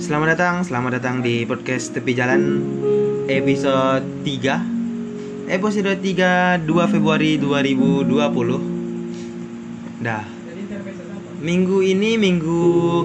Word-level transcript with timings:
Selamat 0.00 0.32
datang, 0.32 0.64
selamat 0.64 0.96
datang 0.96 1.20
di 1.20 1.44
podcast 1.44 1.92
Tepi 1.92 2.16
Jalan 2.16 2.64
episode 3.28 4.24
3 4.24 5.52
Episode 5.52 5.92
3 6.00 6.64
2 6.64 6.72
Februari 6.88 7.36
2020 7.36 10.00
Dah. 10.00 10.24
Minggu 11.44 11.84
ini 11.84 12.16
minggu 12.16 12.62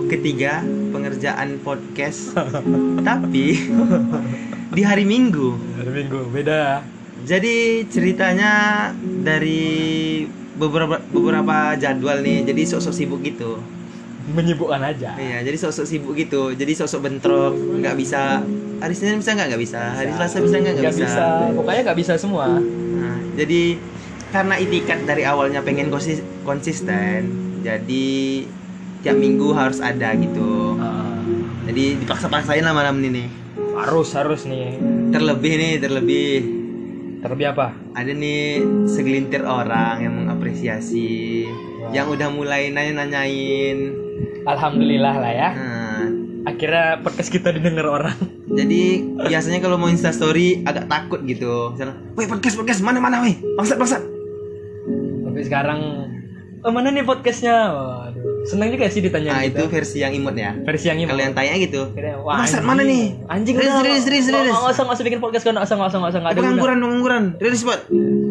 ketiga 0.07 0.63
pengerjaan 0.95 1.59
podcast. 1.59 2.39
Tapi 3.07 3.59
di 4.71 4.81
hari 4.87 5.03
Minggu. 5.03 5.83
Hari 5.83 5.91
Minggu 5.99 6.31
beda. 6.31 6.79
Jadi 7.27 7.91
ceritanya 7.91 8.87
dari 8.95 10.23
beberapa 10.55 11.03
beberapa 11.11 11.75
jadwal 11.75 12.23
nih 12.23 12.47
jadi 12.47 12.71
sok-sok 12.71 12.95
sibuk 12.95 13.19
gitu 13.27 13.59
Menyibukkan 14.25 14.79
aja. 14.79 15.13
Iya, 15.13 15.43
jadi 15.43 15.57
sosok 15.57 15.83
sibuk 15.83 16.15
gitu. 16.15 16.55
Jadi 16.55 16.71
sosok 16.71 17.03
bentrok, 17.03 17.51
nggak 17.53 17.95
bisa. 17.95 18.39
Hari 18.79 18.95
Senin 18.95 19.19
bisa 19.19 19.35
nggak? 19.35 19.47
Nggak 19.51 19.61
bisa. 19.61 19.81
Hari 19.91 20.11
Selasa 20.11 20.37
bisa 20.39 20.55
nggak? 20.57 20.73
Nggak 20.79 20.95
bisa. 20.95 21.25
Pokoknya 21.51 21.81
nggak 21.83 21.99
bisa 21.99 22.13
semua. 22.15 22.47
Nah, 22.93 23.17
jadi 23.35 23.61
karena 24.29 24.55
itikat 24.57 24.99
dari 25.03 25.23
awalnya 25.23 25.59
pengen 25.59 25.87
konsis- 25.87 26.23
konsisten, 26.41 27.19
jadi 27.59 28.07
tiap 28.99 29.15
minggu 29.15 29.51
harus 29.51 29.77
ada 29.77 30.15
gitu. 30.15 30.79
Ah, 30.79 31.11
Jadi 31.63 31.95
dipaksa-paksain 31.97 32.59
lah 32.59 32.71
malam 32.71 32.99
ini 32.99 33.09
nih. 33.13 33.27
harus 33.73 34.13
harus 34.13 34.43
nih. 34.43 34.77
Terlebih 35.09 35.53
nih, 35.53 35.73
terlebih 35.77 36.29
Terlebih 37.19 37.45
apa? 37.49 37.71
ada 37.93 38.11
nih 38.11 38.59
segelintir 38.85 39.41
orang 39.41 39.99
yang 39.99 40.13
mengapresiasi, 40.13 41.47
yang 41.91 42.07
udah 42.07 42.29
mulai 42.31 42.71
nanya-nanyain. 42.71 43.77
Alhamdulillah 44.47 45.15
lah 45.19 45.33
ya. 45.33 45.49
Nah, 45.51 46.05
Akhirnya 46.43 46.99
podcast 46.99 47.31
kita 47.31 47.55
didengar 47.55 47.87
orang. 47.87 48.19
Jadi 48.59 48.99
biasanya 49.15 49.63
kalau 49.63 49.79
mau 49.79 49.87
Insta 49.87 50.11
story 50.11 50.63
agak 50.67 50.91
takut 50.91 51.23
gitu. 51.23 51.71
Misalnya, 51.71 51.95
"Woi, 52.19 52.27
podcast 52.27 52.59
podcast 52.59 52.83
mana 52.83 52.99
mana 52.99 53.23
woi? 53.23 53.39
Bangsat 53.55 53.79
bangsat." 53.79 54.03
Tapi 55.23 55.39
sekarang, 55.47 55.79
oh 56.61 56.71
mana 56.75 56.91
nih 56.91 57.07
podcastnya? 57.07 57.71
Waduh, 57.71 58.32
seneng 58.43 58.75
juga 58.75 58.91
sih 58.91 58.99
ditanya 58.99 59.31
Nah, 59.33 59.41
gitu. 59.47 59.55
itu 59.55 59.63
versi 59.71 59.97
yang 59.99 60.11
imut 60.11 60.35
ya. 60.35 60.51
versi 60.59 60.91
yang 60.91 60.99
ini. 60.99 61.07
yang 61.07 61.31
tanya 61.31 61.55
gitu. 61.55 61.81
Wah, 62.23 62.43
anjing. 62.43 62.59
mana 62.63 62.83
nih? 62.83 63.15
Anjing 63.25 63.55
Rilis, 63.55 63.71
udah. 63.71 63.83
rilis, 63.83 64.05
rilis, 64.05 64.25
Nggak- 64.27 64.43
rilis. 64.43 64.53
nggak 64.53 64.73
usah 64.75 64.83
nggak 64.83 64.95
usah 64.99 65.05
bikin 65.07 65.19
podcast 65.23 65.43
kan, 65.43 65.53
nggak 65.55 65.65
usah 65.65 65.75
nggak 65.79 65.89
usah 65.89 65.99
nggak 65.99 66.11
usah 66.11 66.21
Pengangguran, 66.35 66.77
pengangguran. 66.83 67.23
Rilis 67.39 67.61
buat. 67.63 67.81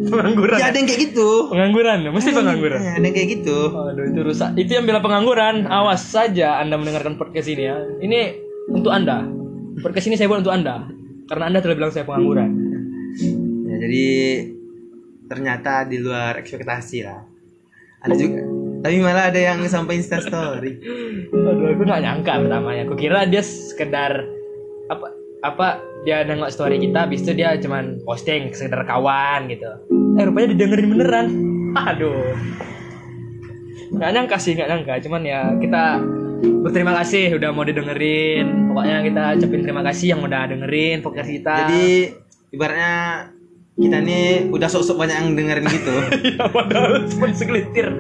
Pengangguran. 0.02 0.56
Ya 0.60 0.66
ada 0.69 0.77
yang 0.77 0.86
kayak 0.86 1.00
gitu. 1.08 1.28
Pengangguran, 1.48 1.98
mesti 2.12 2.30
pengangguran. 2.30 2.78
Ya, 2.78 2.92
ada 3.00 3.04
yang 3.04 3.16
kayak 3.16 3.28
gitu. 3.41 3.58
Aduh 3.72 4.04
itu 4.04 4.20
rusak. 4.20 4.50
Itu 4.54 4.70
yang 4.77 4.84
bela 4.84 5.00
pengangguran. 5.00 5.64
Awas 5.64 6.04
saja 6.04 6.60
Anda 6.60 6.76
mendengarkan 6.76 7.16
podcast 7.16 7.48
ini 7.48 7.62
ya. 7.64 7.76
Ini 7.98 8.20
untuk 8.69 8.92
Anda. 8.92 9.24
Podcast 9.80 10.06
ini 10.06 10.20
saya 10.20 10.28
buat 10.28 10.44
untuk 10.44 10.52
Anda. 10.52 10.92
Karena 11.24 11.48
Anda 11.48 11.64
telah 11.64 11.76
bilang 11.78 11.88
saya 11.88 12.04
pengangguran. 12.04 12.50
Ya, 13.64 13.76
jadi 13.80 14.06
ternyata 15.24 15.88
di 15.88 15.97
luar 15.97 16.36
ekspektasi 16.36 16.98
lah. 17.00 17.24
Ada 18.02 18.14
juga 18.19 18.42
tapi 18.83 18.98
malah 18.98 19.30
ada 19.30 19.38
yang 19.38 19.62
sampai 19.70 20.02
Insta 20.02 20.19
story. 20.19 20.83
Aduh 21.30 21.70
aku 21.70 21.86
gak 21.86 22.02
nyangka 22.02 22.34
pertamanya. 22.42 22.83
Aku 22.91 22.98
kira 22.98 23.30
dia 23.30 23.38
sekedar 23.38 24.27
apa 24.91 25.06
apa 25.47 25.66
dia 26.02 26.27
nengok 26.27 26.50
story 26.50 26.83
kita 26.83 27.06
habis 27.06 27.22
itu 27.22 27.38
dia 27.38 27.55
cuman 27.62 28.03
posting 28.03 28.50
sekedar 28.50 28.83
kawan 28.83 29.47
gitu. 29.47 29.70
Eh 30.19 30.27
rupanya 30.27 30.58
didengerin 30.58 30.88
beneran. 30.98 31.27
Aduh. 31.78 32.34
Gak 34.03 34.10
nyangka 34.19 34.36
sih, 34.42 34.58
gak 34.58 34.66
nyangka. 34.66 34.98
Cuman 34.98 35.22
ya 35.22 35.55
kita 35.62 36.03
berterima 36.66 36.98
kasih 36.98 37.38
udah 37.38 37.55
mau 37.55 37.62
didengerin. 37.62 38.75
Pokoknya 38.75 38.98
kita 39.06 39.22
ucapin 39.38 39.62
terima 39.62 39.83
kasih 39.86 40.06
yang 40.19 40.20
udah 40.27 40.42
dengerin 40.50 41.06
podcast 41.06 41.30
kita. 41.30 41.55
Jadi 41.70 41.86
ibaratnya 42.50 42.94
kita 43.78 43.99
nih 44.03 44.50
udah 44.50 44.66
sok-sok 44.66 44.99
banyak 44.99 45.16
yang 45.22 45.28
dengerin 45.38 45.66
gitu. 45.70 45.94
ya 46.34 46.50
padahal 46.50 47.06
cuma 47.06 47.31
segelintir 47.31 47.94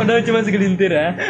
padahal 0.00 0.24
cuma 0.24 0.40
segelintir 0.40 0.90
ya. 0.96 1.12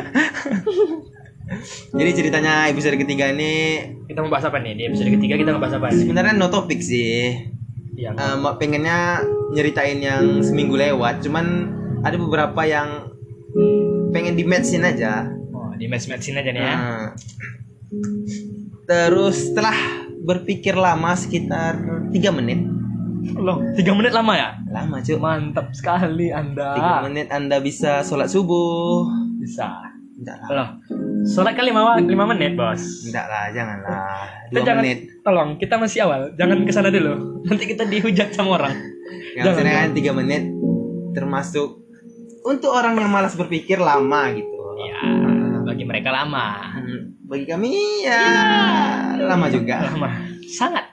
Jadi 1.99 2.11
ceritanya 2.15 2.71
episode 2.71 2.95
ketiga 2.95 3.35
ini 3.35 3.83
kita 4.07 4.23
mau 4.23 4.31
bahas 4.31 4.47
apa 4.47 4.63
nih? 4.63 4.79
Di 4.79 4.83
episode 4.87 5.11
ketiga 5.11 5.35
kita 5.35 5.51
mau 5.51 5.59
bahas 5.59 5.75
apa 5.75 5.91
sebenarnya 5.91 6.39
no 6.39 6.47
topik 6.47 6.79
sih. 6.79 7.51
Eh, 8.01 8.37
mau 8.39 8.55
pengennya 8.57 9.27
nyeritain 9.51 9.99
yang 9.99 10.41
seminggu 10.41 10.79
lewat, 10.79 11.21
cuman 11.27 11.47
ada 12.01 12.17
beberapa 12.17 12.63
yang 12.65 13.13
pengen 14.15 14.39
di 14.39 14.47
matchin 14.47 14.87
aja. 14.87 15.27
oh, 15.53 15.75
di 15.77 15.85
match 15.91 16.07
matchin 16.09 16.39
aja 16.39 16.49
nih 16.55 16.63
ya. 16.63 16.75
Nah, 16.79 17.05
terus 18.87 19.51
setelah 19.51 19.77
berpikir 20.23 20.73
lama 20.79 21.13
sekitar 21.13 21.77
tiga 22.15 22.33
menit, 22.33 22.65
loh 23.37 23.61
tiga 23.75 23.93
menit 23.93 24.13
lama 24.13 24.33
ya? 24.35 24.49
Lama 24.69 24.99
cuy. 24.99 25.17
mantap 25.17 25.67
sekali 25.73 26.29
anda. 26.31 26.73
Tiga 26.75 26.95
menit 27.05 27.29
anda 27.29 27.57
bisa 27.59 28.01
sholat 28.01 28.29
subuh. 28.29 29.07
bisa. 29.39 29.89
Enggak 30.21 30.37
lah, 30.37 30.49
loh 30.53 30.69
sholat 31.25 31.57
kan 31.57 31.65
lima, 31.65 31.97
lima 31.97 32.25
menit 32.29 32.53
bos. 32.53 33.09
Enggak 33.09 33.25
lah, 33.25 33.49
janganlah. 33.57 34.05
kita 34.45 34.53
Dua 34.53 34.67
jangan 34.69 34.83
menit. 34.85 34.99
tolong 35.25 35.51
kita 35.57 35.75
masih 35.81 35.99
awal. 36.05 36.21
Jangan 36.37 36.59
ke 36.65 36.73
sana 36.73 36.93
dulu. 36.93 37.13
Nanti 37.49 37.65
kita 37.65 37.89
dihujat 37.89 38.37
sama 38.37 38.61
orang. 38.61 38.77
Yang 39.33 39.45
Jangan, 39.49 39.65
kan 39.65 39.91
tiga 39.97 40.13
menit 40.13 40.43
termasuk 41.17 41.81
untuk 42.45 42.69
orang 42.69 43.01
yang 43.01 43.09
malas 43.09 43.33
berpikir 43.33 43.81
lama 43.81 44.29
gitu. 44.37 44.57
ya 44.81 45.01
bagi 45.65 45.85
mereka 45.89 46.13
lama. 46.13 46.77
Hmm, 46.77 47.17
Bagi 47.25 47.47
kami 47.49 47.73
ya 48.05 48.21
lama 49.17 49.47
juga. 49.49 49.89
lama. 49.89 50.09
Sangat 50.51 50.90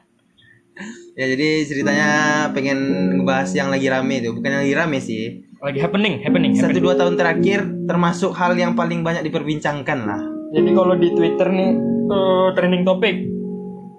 Ya 1.18 1.26
jadi 1.34 1.66
ceritanya 1.66 2.10
pengen 2.54 2.78
ngebahas 3.18 3.50
yang 3.58 3.74
lagi 3.74 3.90
rame 3.90 4.22
itu, 4.22 4.30
bukan 4.38 4.50
yang 4.54 4.62
lagi 4.62 4.76
rame 4.78 4.98
sih. 5.02 5.42
lagi 5.58 5.82
happening 5.82 6.22
happening, 6.22 6.54
Satu 6.54 6.78
dua 6.78 6.94
tahun 6.94 7.18
terakhir 7.18 7.66
termasuk 7.90 8.30
hal 8.38 8.54
yang 8.54 8.78
paling 8.78 9.02
banyak 9.02 9.26
diperbincangkan 9.26 10.00
lah. 10.06 10.22
jadi 10.54 10.70
kalau 10.78 10.94
di 10.96 11.10
twitter 11.18 11.50
nih 11.50 11.72
eh, 12.08 12.48
trending 12.54 12.86
topik 12.86 13.26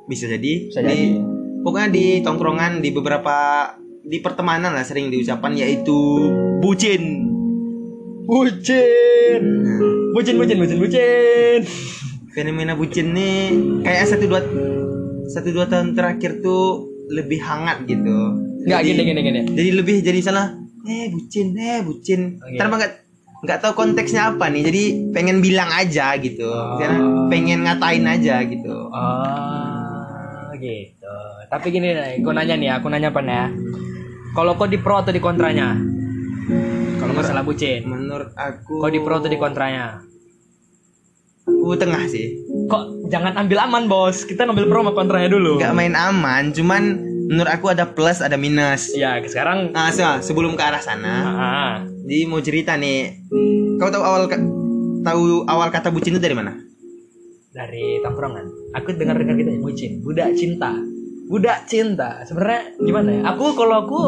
Bisa 0.06 0.30
jadi. 0.30 0.70
Bisa 0.70 0.80
di, 0.80 0.86
jadi. 0.86 0.98
Pokoknya 1.66 1.88
di 1.90 2.06
tongkrongan 2.22 2.80
di 2.80 2.94
beberapa 2.94 3.68
di 4.08 4.22
pertemanan 4.24 4.72
lah 4.72 4.86
sering 4.86 5.10
diucapkan 5.12 5.52
yaitu 5.52 6.30
bucin. 6.62 7.28
Bucin. 8.24 9.42
Bucin, 10.14 10.34
bucin, 10.40 10.56
bucin, 10.56 10.78
bucin. 10.80 11.60
Fenomena 12.32 12.72
bucin 12.78 13.12
nih 13.12 13.52
kayak 13.84 14.08
satu 14.08 14.24
dua 14.30 14.40
satu 15.28 15.48
dua 15.52 15.68
tahun 15.68 15.92
terakhir 15.92 16.40
tuh 16.40 16.88
lebih 17.12 17.40
hangat 17.40 17.84
gitu. 17.84 18.16
Enggak 18.64 18.80
Jadi- 18.84 18.88
gini 18.96 19.02
gini 19.04 19.20
gini. 19.20 19.40
Jadi 19.52 19.70
lebih 19.76 19.96
jadi 20.00 20.20
salah. 20.24 20.56
Eh 20.88 21.12
bucin, 21.12 21.52
eh 21.56 21.80
bucin. 21.84 22.40
Oke. 22.40 22.56
Tanpa 22.56 22.80
nggak 22.80 22.92
nggak 23.44 23.58
tahu 23.60 23.72
konteksnya 23.76 24.34
apa 24.34 24.48
nih. 24.48 24.62
Jadi 24.64 24.82
pengen 25.12 25.44
bilang 25.44 25.68
aja 25.68 26.16
gitu. 26.16 26.48
Karena 26.80 27.28
pengen 27.28 27.68
ngatain 27.68 28.04
aja 28.08 28.40
gitu. 28.48 28.76
Oh, 28.88 30.48
gitu. 30.56 31.16
Tapi 31.48 31.66
gini 31.70 31.92
nih, 31.92 32.20
aku 32.20 32.30
nanya 32.32 32.54
nih, 32.56 32.70
aku 32.76 32.86
nanya 32.88 33.08
apa 33.12 33.20
nih 33.20 33.36
ya? 33.36 33.46
Kalau 34.36 34.52
kau 34.56 34.68
di 34.68 34.76
pro 34.80 35.00
atau 35.00 35.12
di 35.12 35.20
kontranya? 35.22 35.76
Kalau 36.98 37.12
masalah 37.14 37.44
bucin. 37.44 37.84
Menurut 37.84 38.32
aku. 38.36 38.80
Kau 38.80 38.90
di 38.92 39.00
pro 39.00 39.20
atau 39.20 39.30
di 39.30 39.38
kontranya? 39.40 40.02
Aku 41.48 41.74
tengah 41.76 42.04
sih. 42.06 42.44
Kok 42.68 43.08
jangan 43.08 43.32
ambil 43.40 43.58
aman, 43.64 43.84
Bos. 43.88 44.24
Kita 44.24 44.44
ngambil 44.44 44.68
pro 44.68 44.80
sama 44.84 44.92
kontranya 44.92 45.28
dulu. 45.32 45.56
Nggak 45.56 45.74
main 45.76 45.94
aman. 45.96 46.52
Cuman 46.52 46.82
menurut 47.28 47.48
aku 47.48 47.72
ada 47.72 47.84
plus 47.84 48.20
ada 48.20 48.36
minus. 48.36 48.92
Iya, 48.92 49.20
sekarang 49.24 49.72
Nah, 49.72 49.92
so, 49.92 50.04
sebelum 50.22 50.56
ke 50.56 50.62
arah 50.64 50.80
sana. 50.80 51.14
ah, 51.28 51.74
Jadi 52.04 52.24
mau 52.24 52.40
cerita 52.40 52.76
nih. 52.76 53.28
Kau 53.76 53.92
tahu 53.92 54.00
awal 54.00 54.28
tahu 55.04 55.44
awal 55.44 55.68
kata 55.68 55.88
bucin 55.88 56.16
itu 56.16 56.22
dari 56.22 56.36
mana? 56.36 56.56
dari 57.48 57.98
tongkrongan. 58.04 58.46
Aku 58.78 58.94
dengar-dengar 58.94 59.34
gitu 59.34 59.50
ya, 59.50 59.58
bucin, 59.58 59.92
budak 60.04 60.30
cinta. 60.38 60.78
Budak 61.26 61.66
cinta. 61.66 62.22
Sebenarnya 62.22 62.70
gimana 62.78 63.08
ya? 63.10 63.22
Aku 63.34 63.56
kalau 63.58 63.82
aku 63.82 64.00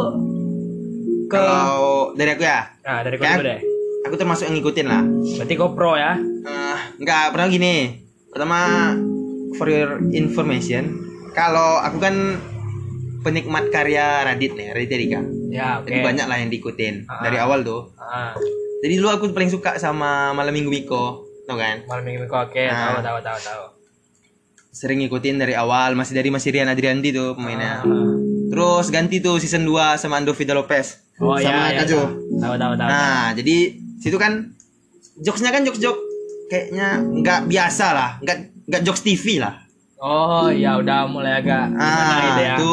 ke 1.27 1.35
Kalau 1.35 2.15
dari 2.15 2.31
aku 2.31 2.45
ya, 2.47 2.71
Nah, 2.87 3.01
dari 3.03 3.17
kau 3.19 3.27
dulu 3.27 3.43
deh. 3.43 3.61
Aku 4.03 4.15
termasuk 4.15 4.47
yang 4.47 4.57
ngikutin 4.57 4.87
lah. 4.87 5.03
Berarti 5.37 5.55
kau 5.55 5.73
pro 5.73 5.95
ya? 5.95 6.17
Eh, 6.17 6.79
nggak 6.99 7.25
pernah 7.31 7.49
gini. 7.49 7.75
Pertama, 8.29 8.59
for 9.55 9.67
your 9.67 9.99
information, 10.11 10.97
kalau 11.31 11.79
aku 11.79 11.99
kan 11.99 12.15
penikmat 13.21 13.69
karya 13.69 14.25
Radit 14.25 14.55
nih, 14.55 14.71
Radit 14.71 14.91
Erika. 14.91 15.21
Ya, 15.51 15.79
oke. 15.79 15.91
Jadi 15.91 15.99
banyak 16.01 16.27
lah 16.27 16.37
yang 16.39 16.49
diikutin 16.49 16.95
Ah. 17.05 17.21
dari 17.21 17.37
awal 17.37 17.61
tuh. 17.61 17.91
Ah, 17.97 18.33
Jadi 18.81 18.97
dulu 18.97 19.09
aku 19.11 19.25
paling 19.31 19.53
suka 19.53 19.77
sama 19.77 20.33
Malam 20.33 20.57
Minggu 20.57 20.73
Miko, 20.73 21.29
tau 21.45 21.53
kan? 21.55 21.85
malam 21.85 22.01
minggu 22.01 22.25
kau 22.25 22.41
oke, 22.41 22.57
Ah. 22.63 22.97
tahu 22.97 23.05
tahu 23.05 23.19
tahu 23.21 23.39
tahu. 23.39 23.63
Sering 24.71 25.05
ngikutin 25.05 25.37
dari 25.37 25.53
awal, 25.53 25.93
masih 25.93 26.15
dari 26.15 26.31
masih 26.31 26.49
Rian 26.49 26.65
Adrianti 26.65 27.13
tuh 27.13 27.37
pemainnya. 27.37 27.85
Ah. 27.85 28.15
Terus 28.49 28.89
ganti 28.89 29.21
tuh 29.21 29.37
season 29.37 29.63
2 29.63 29.95
sama 29.95 30.17
Ando 30.17 30.33
Vida 30.33 30.57
Lopez. 30.57 30.97
Oh 31.21 31.37
sama 31.37 31.69
iya, 31.69 31.77
iya. 31.77 31.81
Kajo. 31.85 32.01
Tahu 32.41 32.55
tahu 32.57 32.73
tahu. 32.73 32.89
Nah, 32.89 33.37
jadi 33.37 33.57
situ 34.01 34.17
kan 34.17 34.57
jokesnya 35.17 35.51
kan 35.51 35.63
jokes 35.63 35.79
jokes 35.79 36.01
kayaknya 36.49 36.89
nggak 36.99 37.41
biasa 37.47 37.87
lah 37.91 38.11
nggak 38.19 38.37
nggak 38.67 38.83
jokes 38.83 39.01
TV 39.01 39.39
lah 39.39 39.55
Oh 40.01 40.49
ya 40.49 40.75
udah 40.75 41.05
mulai 41.07 41.39
agak 41.39 41.77
ah 41.77 42.19
gitu 42.25 42.41
ya. 42.41 42.55
itu 42.57 42.73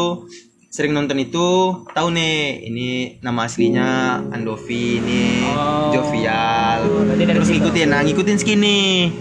sering 0.69 0.93
nonton 0.93 1.19
itu 1.19 1.47
tahu 1.89 2.07
nih 2.09 2.37
ini 2.63 2.87
nama 3.19 3.43
aslinya 3.43 3.87
Andovi 4.29 4.97
ini 4.97 5.23
Oh. 5.43 5.91
jovial 5.91 6.87
dari 7.09 7.27
terus 7.27 7.49
ngikutin 7.49 7.87
nah 7.87 7.99
ngikutin 7.99 8.37
skinny 8.37 9.11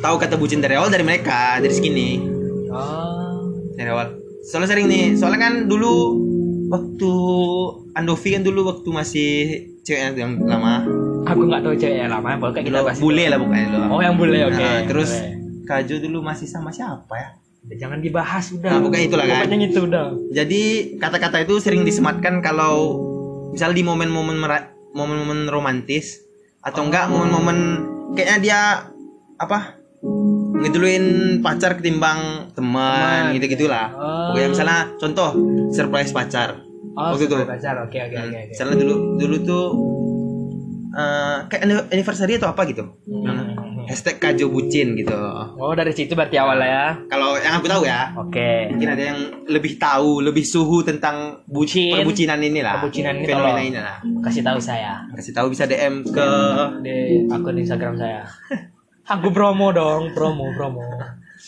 tahu 0.00 0.16
kata 0.16 0.34
bucin 0.34 0.58
dari 0.58 0.74
awal 0.74 0.88
dari 0.88 1.02
mereka 1.02 1.58
dari 1.58 1.72
skinny 1.72 2.22
Oh. 2.68 3.50
dari 3.74 3.90
awal 3.90 4.14
soalnya 4.42 4.70
sering 4.70 4.86
nih 4.86 5.18
soalnya 5.18 5.40
kan 5.40 5.54
dulu 5.66 5.94
waktu 6.68 7.12
Andovi 7.92 8.28
kan 8.30 8.42
dulu 8.42 8.60
waktu 8.64 8.88
masih 8.88 9.30
cewek 9.90 10.14
yang 10.14 10.38
lama 10.40 10.86
Aku 11.20 11.40
nggak 11.44 11.60
tahu 11.60 11.74
cewek 11.74 11.98
yang 12.00 12.10
lama, 12.10 12.38
pokoknya 12.38 12.64
kita 12.64 12.78
bahas. 12.80 12.96
bule 12.96 13.24
lah 13.26 13.36
pokoknya 13.36 13.66
dulu 13.68 13.84
Oh 13.90 14.00
yang 14.00 14.14
bule, 14.16 14.38
oke. 14.46 14.54
Nah, 14.56 14.78
terus 14.86 15.10
Boleh. 15.12 15.36
Kajo 15.66 15.94
dulu 15.98 16.18
masih 16.22 16.46
sama 16.46 16.70
siapa 16.70 17.14
ya 17.14 17.28
jangan 17.76 18.00
dibahas 18.00 18.50
udah. 18.50 18.70
Nah, 18.72 18.80
pokoknya 18.80 19.04
itulah 19.04 19.26
kan. 19.28 19.44
Pokoknya 19.44 19.66
itu 19.68 19.80
udah. 19.84 20.04
jadi 20.32 20.62
kata-kata 20.96 21.36
itu 21.44 21.54
sering 21.60 21.82
disematkan 21.84 22.40
kalau 22.40 22.96
misal 23.52 23.70
di 23.70 23.82
momen-momen 23.82 24.40
momen-momen 24.90 25.46
romantis 25.46 26.24
atau 26.60 26.88
enggak 26.88 27.06
momen-momen 27.06 27.58
kayaknya 28.12 28.38
dia 28.40 28.60
apa 29.36 29.76
ngeduluin 30.56 31.04
pacar 31.40 31.76
ketimbang 31.76 32.52
teman 32.52 33.32
Teman. 33.32 33.36
gitu 33.36 33.46
gitulah 33.50 33.88
Oh. 33.90 34.32
pokoknya 34.32 34.48
misalnya 34.52 34.78
contoh 34.96 35.30
surprise 35.70 36.12
pacar 36.12 36.60
Oh, 36.92 37.14
Waktu 37.14 37.24
itu. 37.24 37.36
pacar. 37.40 37.76
Oke, 37.80 37.98
oke, 38.00 38.16
oke. 38.16 38.28
oke. 38.30 38.50
misalnya 38.50 38.76
dulu 38.76 38.94
dulu 39.16 39.36
tuh 39.40 39.66
eh, 40.90 41.36
kayak 41.46 41.62
anni- 41.62 41.88
anniversary 41.90 42.34
atau 42.34 42.50
apa 42.50 42.66
gitu 42.66 42.84
Hmm. 43.06 43.86
hashtag 43.86 44.18
kajo 44.18 44.46
bucin 44.48 44.94
gitu 44.94 45.14
Oh 45.56 45.70
dari 45.70 45.90
situ 45.90 46.12
berarti 46.12 46.34
awal 46.36 46.58
ya. 46.58 46.98
kalau 47.06 47.34
yang 47.36 47.54
aku 47.56 47.66
tahu 47.66 47.82
ya 47.84 48.10
Oke. 48.16 48.70
mungkin 48.70 48.88
ada 48.88 49.02
yang 49.04 49.18
lebih 49.46 49.74
tahu 49.76 50.18
lebih 50.20 50.42
suhu 50.42 50.82
tentang 50.82 51.42
Bucin. 51.44 51.90
perbucinan 51.92 52.38
ini 52.38 52.58
lah 52.60 52.78
Perbucinan 52.78 53.14
ini 53.16 53.24
fenomena 53.24 53.50
tolong. 53.52 53.66
ini 53.68 53.78
lah 53.78 53.96
Kasih 54.20 54.42
tahu 54.42 54.58
saya 54.58 55.06
kasih 55.12 55.32
tahu 55.32 55.46
bisa 55.48 55.64
DM 55.64 56.02
ke 56.04 56.28
di 56.80 56.96
akun 57.28 57.54
Instagram 57.56 57.94
saya. 57.94 58.22
Aku 59.10 59.30
promo 59.30 59.70
dong, 59.70 60.10
promo, 60.10 60.50
promo. 60.52 60.86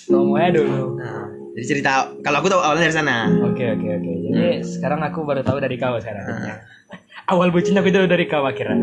Promo 0.04 0.34
ya 0.34 0.50
dulu. 0.50 0.98
nah, 0.98 1.30
jadi 1.52 1.64
cerita 1.68 1.90
kalau 2.20 2.38
aku 2.38 2.48
tahu 2.48 2.60
awalnya 2.60 2.86
dari 2.86 2.94
sana 2.94 3.28
Oke, 3.44 3.64
oke, 3.68 3.88
oke. 3.92 4.12
Jadi 4.24 4.44
sekarang 4.62 5.00
aku 5.00 5.20
baru 5.22 5.40
tahu 5.40 5.58
dari 5.58 5.76
kau 5.76 5.96
sekarang. 5.96 6.24
Nah, 6.24 6.58
Awal 7.30 7.48
bucin 7.48 7.74
aku 7.74 7.86
itu 7.86 8.02
dari 8.02 8.24
kau 8.24 8.42
akhirnya. 8.42 8.76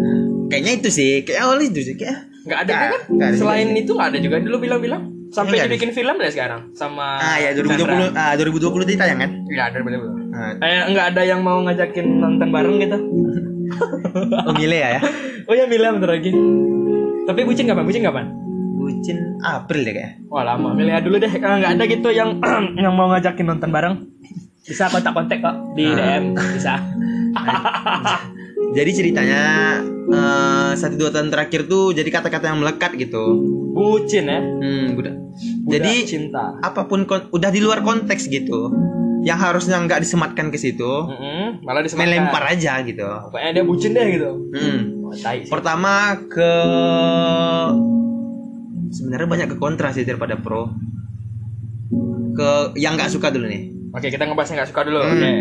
kayaknya 0.47 0.71
itu 0.75 0.89
sih 0.89 1.21
kayak 1.21 1.43
awalnya 1.43 1.67
itu 1.67 1.81
sih 1.83 1.95
kayak 1.95 2.29
Nggak 2.41 2.59
ada 2.63 2.71
kan? 2.73 2.89
nggak 3.07 3.27
ada 3.27 3.35
Selain 3.35 3.69
itu 3.71 3.91
nggak 3.91 4.09
ada 4.09 4.19
juga 4.19 4.37
dulu 4.39 4.57
bilang-bilang. 4.59 5.03
Sampai 5.29 5.61
ada. 5.61 5.69
dibikin 5.69 5.91
film 5.91 6.15
deh 6.15 6.25
sekarang 6.27 6.73
sama 6.73 7.21
ah 7.21 7.37
ya 7.37 7.53
2020 7.53 8.17
ah 8.17 8.33
2020 8.33 8.65
itu 8.83 8.97
tayang 8.97 9.19
kan 9.19 9.31
Iya, 9.45 9.63
ada 9.69 9.77
betul 9.79 10.09
nah, 10.25 10.57
Eh, 10.57 10.89
nggak 10.89 11.05
ada 11.13 11.21
yang 11.21 11.41
mau 11.41 11.61
ngajakin 11.61 12.05
nonton 12.17 12.49
bareng 12.49 12.81
gitu. 12.81 12.97
oh 14.41 14.53
milih 14.53 14.79
ya 14.79 14.89
ya 14.97 15.01
Oh 15.49 15.53
ya 15.53 15.65
Mila 15.65 15.89
bentar 15.91 16.13
lagi. 16.13 16.29
Tapi 17.25 17.39
bucin 17.41 17.65
kapan? 17.65 17.85
Bucin 17.85 18.01
kapan? 18.01 18.25
Bucin 18.91 19.17
April 19.39 19.79
deh 19.81 19.93
kayak 19.93 20.13
Wah 20.25 20.43
lama. 20.43 20.73
Milih 20.73 20.97
dulu 20.99 21.15
deh. 21.17 21.29
Kalau 21.31 21.55
nggak 21.55 21.71
ada 21.71 21.83
gitu 21.85 22.09
yang 22.09 22.41
yang 22.75 22.91
mau 22.91 23.07
ngajakin 23.07 23.45
nonton 23.47 23.69
bareng. 23.69 23.95
Bisa 24.61 24.85
kontak-kontak 24.87 25.37
kok 25.39 25.55
di 25.73 25.85
Ah. 25.87 26.17
DM. 26.17 26.23
Bisa. 26.33 26.73
jadi 28.71 28.91
ceritanya 28.91 29.41
eh, 30.07 30.71
satu 30.73 30.95
dua 30.95 31.09
tahun 31.09 31.29
terakhir 31.29 31.65
tuh 31.65 31.89
jadi 31.91 32.05
kata-kata 32.07 32.45
yang 32.47 32.59
melekat 32.59 32.93
gitu 32.95 33.37
Bucin 33.71 34.25
ya. 34.25 34.41
hmm 34.41 34.93
udah 34.95 35.13
Budak 35.63 35.71
jadi 35.71 35.93
cinta. 36.03 36.57
apa 36.59 36.83
pun 36.83 37.05
kon- 37.05 37.29
udah 37.29 37.47
di 37.47 37.59
luar 37.59 37.79
konteks 37.79 38.27
gitu 38.27 38.73
yang 39.19 39.37
harusnya 39.37 39.77
nggak 39.77 39.99
disematkan 39.99 40.47
ke 40.47 40.57
situ 40.57 40.83
Mm-mm, 40.83 41.61
malah 41.61 41.81
disematkan. 41.81 42.09
lempar 42.09 42.43
aja 42.45 42.79
gitu 42.81 43.05
Pokoknya 43.25 43.49
dia 43.51 43.63
bucin 43.63 43.91
deh 43.91 44.05
gitu. 44.11 44.31
hmm. 44.49 44.79
Oh, 45.01 45.13
pertama 45.47 45.93
ke 46.23 46.51
sebenarnya 48.89 49.27
banyak 49.29 49.47
ke 49.53 49.57
kontra 49.57 49.93
sih 49.93 50.05
daripada 50.05 50.37
pro 50.37 50.69
ke 52.33 52.77
yang 52.77 52.97
nggak 52.97 53.09
suka 53.09 53.33
dulu 53.33 53.45
nih 53.49 53.79
Oke 53.89 54.07
kita 54.13 54.23
ngebahas 54.29 54.49
yang 54.53 54.57
nggak 54.61 54.69
suka 54.69 54.81
dulu. 54.85 54.99
Hmm. 55.01 55.13
Oke. 55.17 55.31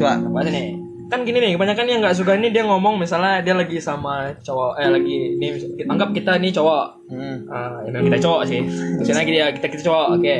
coba 0.00 0.12
Bahas 0.32 0.48
nih. 0.48 0.68
Kan 1.12 1.28
gini 1.28 1.38
nih, 1.44 1.50
kebanyakan 1.60 1.84
yang 1.84 2.00
nggak 2.00 2.16
suka 2.16 2.32
ini 2.40 2.48
dia 2.48 2.64
ngomong 2.64 2.96
misalnya 2.96 3.44
dia 3.44 3.52
lagi 3.52 3.76
sama 3.76 4.32
cowok 4.40 4.80
eh 4.80 4.88
lagi 4.88 5.36
nih 5.36 5.50
kita 5.76 5.88
anggap 5.92 6.10
kita 6.16 6.32
nih 6.40 6.48
cowok. 6.56 6.86
hmm. 7.12 7.36
Ya 7.84 7.88
memang 7.92 8.08
kita 8.08 8.18
cowok 8.24 8.42
sih. 8.48 8.60
Misalnya 8.96 9.24
dia 9.28 9.46
kita 9.52 9.66
kita 9.68 9.82
cowok, 9.84 10.06
oke. 10.16 10.36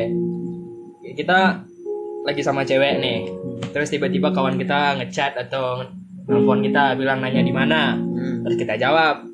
Kita 1.13 1.39
lagi 2.25 2.41
sama 2.41 2.65
cewek 2.65 2.95
nih. 3.05 3.19
Terus 3.77 3.93
tiba-tiba 3.93 4.33
kawan 4.33 4.57
kita 4.57 4.97
ngechat 4.97 5.37
atau 5.37 5.85
nelfon 6.25 6.65
kita 6.65 6.97
bilang 6.97 7.21
nanya 7.21 7.45
di 7.45 7.53
mana. 7.53 7.93
Hmm. 7.93 8.41
Terus 8.49 8.57
kita 8.57 8.81
jawab, 8.81 9.29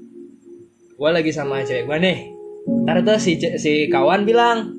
gua 0.98 1.10
lagi 1.14 1.30
sama 1.30 1.62
cewek 1.62 1.86
gua 1.86 2.02
nih. 2.02 2.37
Ntar 2.84 3.00
tuh 3.02 3.16
si 3.16 3.32
si 3.38 3.72
kawan 3.86 4.22
bilang, 4.22 4.72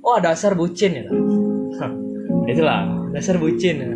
oh 0.00 0.18
dasar 0.18 0.52
bucin 0.52 0.92
ya. 0.94 1.06
Itulah 2.46 2.80
dasar 3.10 3.36
bucin. 3.36 3.76
ya. 3.76 3.90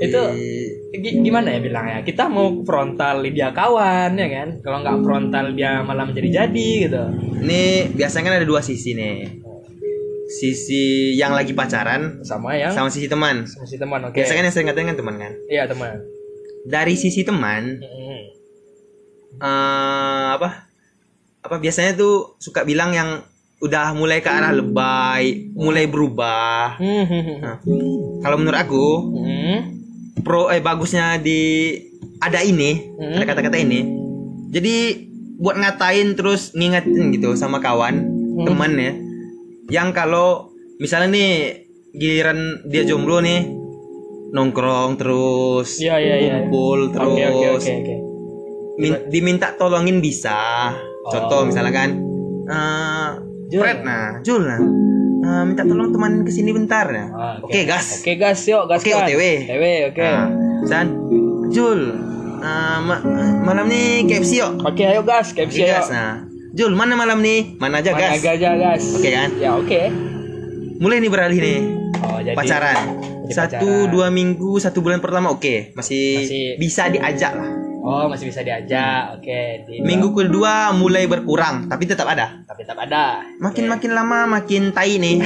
Itu 0.00 0.20
gi- 0.94 1.20
gimana 1.20 1.52
ya 1.52 1.60
bilangnya? 1.60 2.00
Kita 2.00 2.24
mau 2.26 2.60
frontal 2.60 3.20
dia 3.22 3.50
kawan 3.50 4.14
ya 4.14 4.28
kan? 4.30 4.48
Kalau 4.58 4.80
nggak 4.80 4.96
frontal 5.00 5.46
dia 5.52 5.80
malah 5.80 6.04
menjadi 6.04 6.44
jadi 6.44 6.68
gitu. 6.84 7.02
ini 7.40 7.62
biasanya 7.90 8.24
kan 8.26 8.34
ada 8.36 8.44
dua 8.44 8.60
sisi 8.60 8.92
nih 8.92 9.24
sisi 10.30 10.82
yang 11.12 11.32
lagi 11.32 11.50
pacaran 11.50 12.20
Sama 12.22 12.54
yang 12.54 12.70
sama 12.70 12.86
sisi 12.86 13.08
teman 13.08 13.42
sama 13.42 13.64
si 13.64 13.74
teman, 13.74 13.98
oke. 14.04 14.14
biasanya 14.14 14.36
kan 14.36 14.44
yang 14.44 14.54
sering 14.54 14.66
ngatain 14.68 14.86
kan 14.86 14.96
teman 14.96 15.16
kan 15.16 15.32
Iya 15.48 15.64
teman. 15.66 15.96
dari 16.62 16.94
sisi 16.94 17.24
teman 17.24 17.80
Mm-mm. 17.80 18.20
eh 19.40 20.26
apa 20.30 20.69
apa 21.40 21.56
biasanya 21.56 21.94
tuh 21.94 22.36
suka 22.36 22.62
bilang 22.62 22.92
yang 22.92 23.24
udah 23.58 23.92
mulai 23.92 24.18
ke 24.18 24.28
arah 24.28 24.50
lebay 24.50 25.52
mulai 25.52 25.84
berubah 25.84 26.76
Hmm. 26.76 27.04
Nah, 27.38 27.56
kalau 28.20 28.36
menurut 28.36 28.56
aku 28.58 28.86
Hmm. 29.10 29.58
pro 30.20 30.48
eh 30.48 30.58
bagusnya 30.58 31.16
di 31.16 31.76
ada 32.18 32.40
ini 32.40 32.76
Hmm. 32.90 33.16
ada 33.16 33.24
kata-kata 33.26 33.56
ini 33.56 33.80
jadi 34.48 34.76
buat 35.36 35.56
ngatain 35.56 36.12
terus 36.14 36.52
ngingetin 36.52 37.08
gitu 37.10 37.32
sama 37.34 37.56
kawan 37.58 38.00
Hmm. 38.00 38.44
teman 38.44 38.72
ya 38.74 38.92
yang 39.70 39.88
kalau 39.90 40.48
misalnya 40.76 41.08
nih 41.10 41.32
giliran 41.92 42.38
dia 42.64 42.84
jomblo 42.84 43.20
nih 43.20 43.44
nongkrong 44.30 44.94
terus 44.94 45.76
Iya 45.76 45.96
iya 45.96 46.14
iya. 46.16 46.32
kumpul 46.38 46.90
terus 46.90 47.08
Oke 47.10 47.24
oke 47.26 47.46
oke 47.50 47.70
oke. 47.72 47.94
min- 48.78 49.02
diminta 49.06 49.52
tolongin 49.52 49.98
bisa 49.98 50.70
contoh 51.02 51.38
Oh. 51.38 51.44
misalnya 51.44 51.72
kan 51.72 51.90
eh 52.46 53.08
Jul. 53.46 53.60
Fred 53.60 53.78
nah 53.80 54.20
Jul 54.20 54.42
nah 54.42 54.60
eh, 55.20 55.42
minta 55.42 55.62
tolong 55.62 55.88
teman 55.88 56.12
ke 56.20 56.30
sini 56.30 56.50
bentar 56.50 56.86
nah 56.86 57.06
Ah, 57.10 57.34
oke 57.40 57.60
gas 57.62 57.98
Oke 57.98 58.14
gas 58.14 58.40
yuk 58.44 58.64
gas 58.66 58.80
Oke, 58.80 58.90
kan. 58.90 59.04
OTW. 59.04 59.22
OTW 59.42 59.64
oke. 59.88 60.02
Nah, 60.02 60.26
San 60.64 60.86
Jul 61.48 61.80
eh, 62.38 62.78
ma- 62.80 63.04
malam 63.42 63.66
nih 63.66 64.04
KFC 64.04 64.32
yuk 64.38 64.60
Oke 64.62 64.82
ayo 64.82 65.00
gas 65.02 65.30
KFC 65.30 65.56
yuk. 65.58 65.68
gas 65.68 65.88
nah 65.88 66.24
Jul 66.50 66.72
mana 66.72 66.94
malam 66.94 67.18
nih 67.18 67.54
mana 67.56 67.78
aja 67.78 67.90
Mana 67.90 68.10
gas 68.10 68.20
aja 68.20 68.50
gas. 68.54 68.82
Oke 68.92 69.08
kan? 69.08 69.28
Ya 69.36 69.54
oke. 69.54 69.82
mulai 70.76 70.98
nih 70.98 71.08
beralih 71.08 71.38
nih 71.38 71.58
Oh 72.00 72.18
jadi 72.18 72.32
pacaran 72.32 72.76
jadi 73.22 73.34
satu 73.36 73.60
pacaran. 73.60 73.92
dua 73.92 74.06
minggu 74.08 74.56
satu 74.56 74.80
bulan 74.80 74.98
pertama 74.98 75.28
oke 75.28 75.70
masih, 75.72 76.18
Masih- 76.18 76.56
bisa 76.56 76.88
diajak 76.88 77.32
lah 77.32 77.50
Oh 77.90 78.06
masih 78.06 78.30
bisa 78.30 78.46
diajak. 78.46 79.18
Oke. 79.18 79.66
Di 79.66 79.82
minggu 79.82 80.14
kedua 80.14 80.70
mulai 80.70 81.10
berkurang 81.10 81.66
tapi 81.66 81.90
tetap 81.90 82.06
ada. 82.06 82.46
Tapi 82.46 82.62
tetap 82.62 82.78
ada. 82.78 83.26
makin 83.42 83.66
makin 83.66 83.90
lama 83.90 84.38
makin 84.38 84.70
tai 84.70 85.02
nih. 85.02 85.18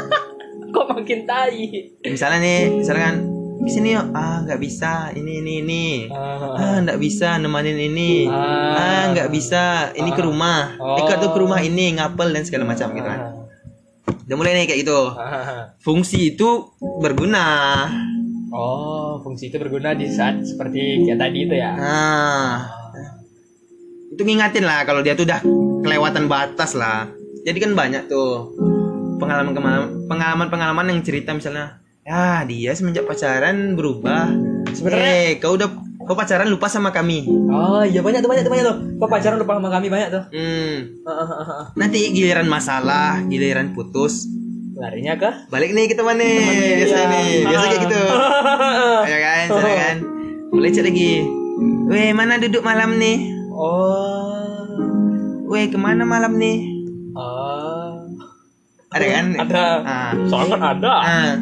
Kok 0.74 0.86
makin 0.98 1.28
tai? 1.28 1.94
misalnya 2.02 2.42
nih 2.42 2.82
misalnya 2.82 3.02
kan 3.06 3.16
ke 3.62 3.70
sini 3.70 3.94
yuk. 3.94 4.06
Ah 4.10 4.42
nggak 4.42 4.58
bisa. 4.58 5.14
Ini 5.14 5.32
ini 5.46 5.52
ini. 5.62 5.86
Ah. 6.10 6.82
Nggak 6.82 6.98
bisa 6.98 7.38
nemanin 7.38 7.78
ini. 7.78 8.26
Ah. 8.26 8.74
ah 8.74 9.04
nggak 9.14 9.30
bisa. 9.30 9.94
Ini 9.94 10.10
ke 10.10 10.22
rumah. 10.26 10.74
Oh. 10.82 10.98
ikut 10.98 11.22
tuh 11.22 11.30
ke 11.30 11.38
rumah 11.38 11.62
ini 11.62 12.02
ngapel 12.02 12.34
dan 12.34 12.42
segala 12.42 12.66
macam 12.66 12.90
gitu 12.90 13.06
kan. 13.06 13.46
Udah 14.26 14.36
mulai 14.38 14.58
nih 14.58 14.66
kayak 14.66 14.80
gitu. 14.82 15.14
Ah. 15.14 15.78
fungsi 15.78 16.34
itu 16.34 16.74
berguna 16.98 17.86
Oh, 18.52 19.16
fungsi 19.18 19.48
itu 19.48 19.56
berguna 19.56 19.96
di 19.96 20.04
saat 20.06 20.44
seperti 20.44 21.02
kayak 21.02 21.18
tadi 21.18 21.38
itu 21.42 21.54
ya. 21.54 21.72
nah 21.72 22.68
itu 24.12 24.20
ngingatin 24.20 24.62
lah 24.62 24.84
kalau 24.84 25.00
dia 25.00 25.16
tuh 25.16 25.24
udah 25.24 25.40
kelewatan 25.80 26.28
batas 26.28 26.76
lah 26.76 27.08
jadi 27.42 27.58
kan 27.58 27.72
banyak 27.72 28.02
tuh 28.06 28.52
pengalaman 29.16 29.56
pengalaman 30.04 30.48
pengalaman 30.48 30.86
yang 30.86 31.00
cerita 31.00 31.32
misalnya 31.32 31.80
ya 32.04 32.44
dia 32.44 32.76
semenjak 32.76 33.08
pacaran 33.08 33.72
berubah 33.72 34.28
Sebenarnya- 34.68 35.00
eh 35.00 35.40
kau 35.40 35.56
udah 35.56 35.72
kau 36.02 36.12
pacaran 36.12 36.50
lupa 36.50 36.68
sama 36.68 36.92
kami 36.92 37.24
Oh 37.48 37.80
iya 37.80 38.04
banyak 38.04 38.20
tuh 38.20 38.28
banyak 38.28 38.42
tuh 38.42 38.52
banyak 38.52 38.64
tuh. 38.66 38.76
Kok 38.98 39.08
pacaran 39.08 39.38
lupa 39.38 39.52
sama 39.56 39.70
kami 39.70 39.86
banyak 39.88 40.08
tuh. 40.10 40.24
hmm 40.28 40.74
nanti 41.72 42.12
giliran 42.12 42.46
masalah 42.46 43.16
giliran 43.24 43.72
putus 43.72 44.28
Larinya 44.82 45.14
ke? 45.14 45.30
balik 45.46 45.70
nih 45.70 45.86
ke 45.86 45.94
teman 45.94 46.18
nih 46.18 46.42
biasa 46.76 46.96
Iya. 46.96 47.06
nih 47.08 47.30
biasa 47.44 47.64
kayak 47.64 47.80
gitu 47.82 48.02
ya 49.12 49.18
kan 49.20 49.44
sana 49.48 49.70
kan 49.72 49.96
boleh 50.50 50.70
chat 50.70 50.82
lagi 50.82 51.12
weh 51.86 52.10
mana 52.10 52.34
duduk 52.36 52.60
malam 52.60 52.98
nih 52.98 53.18
Oh. 53.48 54.74
weh 55.46 55.66
ke 55.66 55.76
mana 55.76 56.02
malam 56.02 56.34
nih 56.34 56.66
Oh. 57.14 57.94
ada 58.90 59.06
kan 59.06 59.26
Ada. 59.38 59.64
Ah. 59.82 60.12
Sangat 60.26 60.58
ada. 60.58 60.92
Ah, 60.98 61.32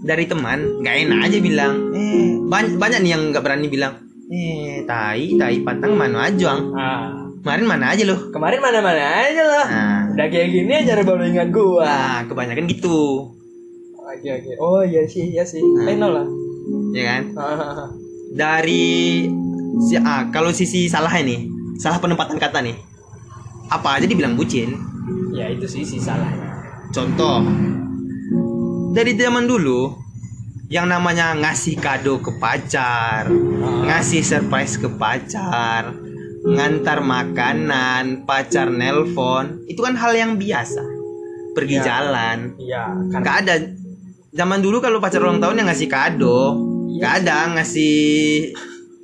dari 0.00 0.24
teman 0.24 0.58
nggak 0.78 0.96
enak 1.02 1.18
aja 1.24 1.38
bilang 1.40 1.74
eh 1.90 2.36
banyak 2.44 2.76
banyak 2.76 3.00
nih 3.00 3.10
yang 3.10 3.22
nggak 3.30 3.40
berani 3.40 3.66
bilang 3.66 3.96
eh 4.28 4.84
tai 4.84 5.34
tai 5.34 5.56
pantang 5.60 5.94
mana 5.94 6.28
aja. 6.28 6.52
Ah. 6.70 7.16
kemarin 7.38 7.64
mana 7.66 7.86
aja 7.88 8.04
loh 8.04 8.28
Kemarin 8.28 8.60
mana-mana 8.60 9.02
aja 9.24 9.42
lah. 9.42 9.66
nah, 9.66 9.97
Udah 10.18 10.26
kayak 10.34 10.50
gini 10.50 10.72
aja 10.74 10.98
baru 11.06 11.30
ingat 11.30 11.54
gua. 11.54 11.86
nah 11.86 12.20
kebanyakan 12.26 12.66
gitu 12.66 13.30
Oke 14.02 14.28
oke. 14.34 14.50
Oh 14.58 14.82
iya 14.82 15.06
sih, 15.06 15.30
iya 15.30 15.46
sih. 15.46 15.62
Nah. 15.62 15.94
Know 15.94 16.10
lah. 16.10 16.26
ya 16.90 17.02
kan 17.06 17.22
Ah. 17.38 17.86
dari 18.34 19.22
si 19.78 19.94
ah, 19.94 20.26
kalau 20.34 20.50
sisi 20.50 20.90
salah 20.90 21.14
ini 21.22 21.46
salah 21.78 22.02
penempatan 22.02 22.34
kata 22.34 22.58
nih 22.58 22.74
apa 23.70 24.02
aja 24.02 24.10
dibilang 24.10 24.34
bucin 24.34 24.74
ya 25.30 25.46
itu 25.48 25.70
sih 25.70 25.86
sih 25.86 26.00
salahnya. 26.02 26.50
contoh 26.90 27.40
dari 28.90 29.14
zaman 29.14 29.46
dulu 29.46 29.94
yang 30.68 30.90
namanya 30.90 31.32
ngasih 31.38 31.78
kado 31.80 32.20
ke 32.20 32.36
pacar 32.36 33.30
ngasih 33.86 34.20
surprise 34.20 34.76
ke 34.76 34.88
pacar 34.92 36.07
ngantar 36.40 36.98
makanan 37.00 38.04
pacar 38.22 38.68
nelpon 38.68 39.64
itu 39.64 39.78
kan 39.78 39.94
hal 39.94 40.12
yang 40.12 40.32
biasa. 40.34 40.82
Pergi 41.50 41.74
Ya. 41.74 41.84
jalan. 41.84 42.38
Iya, 42.56 42.84
karena 43.08 43.20
nggak 43.20 43.36
ada. 43.40 43.54
Zaman 44.30 44.60
dulu 44.60 44.78
kalau 44.78 44.98
pacar 44.98 45.18
ulang 45.18 45.38
tahun 45.38 45.56
yang 45.56 45.68
ngasih 45.68 45.88
kado. 45.88 46.54
Iya 46.86 46.98
nggak 46.98 47.14
ada 47.16 47.36
ngasih 47.52 47.98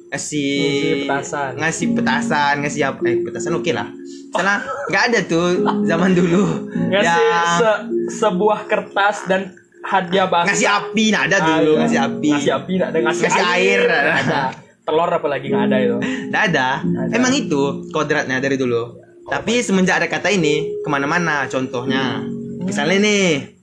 ngasih 0.06 0.52
Ngasih 0.54 0.94
petasan. 1.00 1.50
ngasih 1.56 1.86
petasan 1.92 2.54
ngasih 2.60 2.82
apa? 2.84 3.00
Eh 3.04 3.16
petasan 3.20 3.52
oke 3.52 3.70
lah. 3.70 3.88
Salah 4.30 4.58
nggak 4.86 5.02
ada 5.04 5.18
tuh 5.24 5.46
zaman 5.82 6.12
dulu. 6.12 6.70
Ngasih 6.88 7.02
Ya, 7.02 7.42
se- 7.56 7.82
sebuah 8.14 8.64
kertas 8.64 9.26
dan 9.26 9.50
hadiah 9.82 10.26
basah. 10.26 10.46
ngasih 10.48 10.68
api 10.68 11.04
nah 11.10 11.22
ada 11.24 11.36
Ah, 11.36 11.46
dulu 11.52 11.72
iya. 11.72 11.80
ngasih 11.80 11.98
api. 12.00 12.30
Ngasih 12.30 12.52
api 12.52 12.72
nggak 12.72 12.88
ada. 12.88 12.98
Ngasih, 13.00 13.22
Ngasih 13.24 13.44
air. 13.48 13.80
nggak 13.82 14.02
ada. 14.22 14.40
Telur 14.84 15.08
apalagi 15.08 15.48
nggak 15.48 15.64
ada 15.64 15.76
itu. 15.80 15.96
nggak 16.28 16.44
ada 16.52 16.68
Ada. 16.84 17.12
emang 17.16 17.32
itu 17.32 17.62
kodratnya 17.88 18.36
dari 18.36 18.54
dulu 18.54 19.00
tapi 19.24 19.64
semenjak 19.64 20.04
ada 20.04 20.08
kata 20.08 20.28
ini 20.28 20.84
ke 20.84 20.88
mana-mana 20.88 21.48
contohnya 21.48 22.20
misalnya 22.60 23.00
nih 23.00 23.56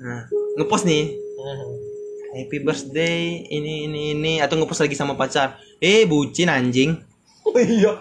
nah, 0.00 0.24
ngepost 0.56 0.88
nih 0.88 1.12
happy 2.32 2.58
birthday 2.64 3.44
ini 3.44 3.84
ini 3.84 4.02
ini 4.16 4.32
atau 4.40 4.56
ngepost 4.56 4.80
lagi 4.80 4.96
sama 4.96 5.12
pacar 5.12 5.60
eh 5.78 6.08
bucin 6.08 6.48
anjing 6.48 6.96
Oh 7.42 7.58
iya. 7.58 7.98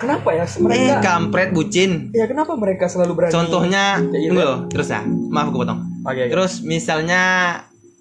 Kenapa 0.00 0.32
ya 0.32 0.42
eh 0.42 0.58
mereka? 0.58 0.98
kampret 0.98 1.52
bucin 1.52 2.10
ya 2.10 2.26
kenapa 2.26 2.56
mereka 2.58 2.90
selalu 2.90 3.12
berani? 3.14 3.30
contohnya 3.30 4.00
Kayak 4.00 4.10
gitu. 4.10 4.28
tunggu 4.32 4.42
loh, 4.42 4.58
terus 4.66 4.88
ya 4.90 5.00
maaf 5.30 5.52
aku 5.52 5.62
potong 5.62 5.78
Oke. 6.02 6.26
Terus 6.26 6.32
terus 6.32 6.52
misalnya 6.66 7.22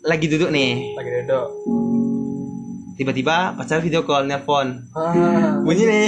lagi 0.01 0.25
duduk 0.25 0.50
nih 0.50 0.98
lagi 0.98 1.10
duduk. 1.22 1.46
Tiba-tiba 3.01 3.36
pacar 3.53 3.79
video 3.79 4.01
call 4.01 4.24
nelpon 4.24 4.86
Ah. 4.93 5.58
bunyi 5.60 5.84
nih 5.84 6.08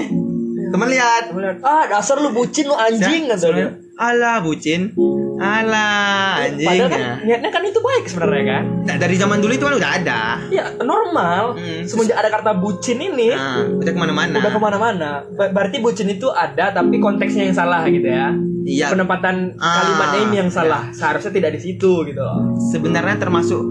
teman 0.70 0.88
lihat 0.88 1.34
Ah, 1.60 1.86
dasar 1.88 2.18
lu 2.18 2.30
bucin 2.30 2.66
lu 2.66 2.74
anjing 2.76 3.26
kata 3.28 3.50
dia. 3.52 3.70
alah 3.96 4.38
bucin 4.40 4.90
alah 5.36 6.40
anjing 6.40 6.66
Padahal 6.68 6.88
kan 6.88 7.00
ya. 7.00 7.14
niatnya 7.24 7.50
kan 7.50 7.62
itu 7.64 7.80
baik 7.80 8.06
sebenarnya 8.06 8.44
kan? 8.48 8.64
Nah, 8.84 8.96
dari 8.98 9.16
zaman 9.16 9.38
dulu 9.38 9.52
itu 9.52 9.62
kan 9.62 9.76
udah 9.76 9.92
ada 9.94 10.22
Ya 10.50 10.66
normal. 10.80 11.54
Hmm. 11.54 11.82
Semenjak 11.84 12.16
ada 12.16 12.30
kata 12.32 12.52
bucin 12.56 12.98
ini, 12.98 13.30
nah, 13.30 13.62
udah 13.62 13.86
ke 13.88 14.00
mana-mana 14.00 14.34
udah 14.36 14.50
ke 14.50 14.60
mana-mana. 14.60 15.10
Berarti 15.32 15.78
bucin 15.80 16.08
itu 16.08 16.26
ada, 16.28 16.70
tapi 16.72 16.98
konteksnya 16.98 17.44
yang 17.44 17.56
salah 17.56 17.86
gitu 17.86 18.06
ya. 18.06 18.34
iya 18.64 18.88
Penempatan 18.88 19.54
Ah, 19.56 19.74
kalimatnya 19.80 20.20
ini 20.24 20.36
yang 20.40 20.50
salah. 20.50 20.90
Seharusnya 20.90 21.30
tidak 21.32 21.54
di 21.54 21.62
situ 21.62 21.92
gitu. 22.04 22.18
loh. 22.18 22.54
sebenarnya 22.64 23.18
termasuk 23.20 23.62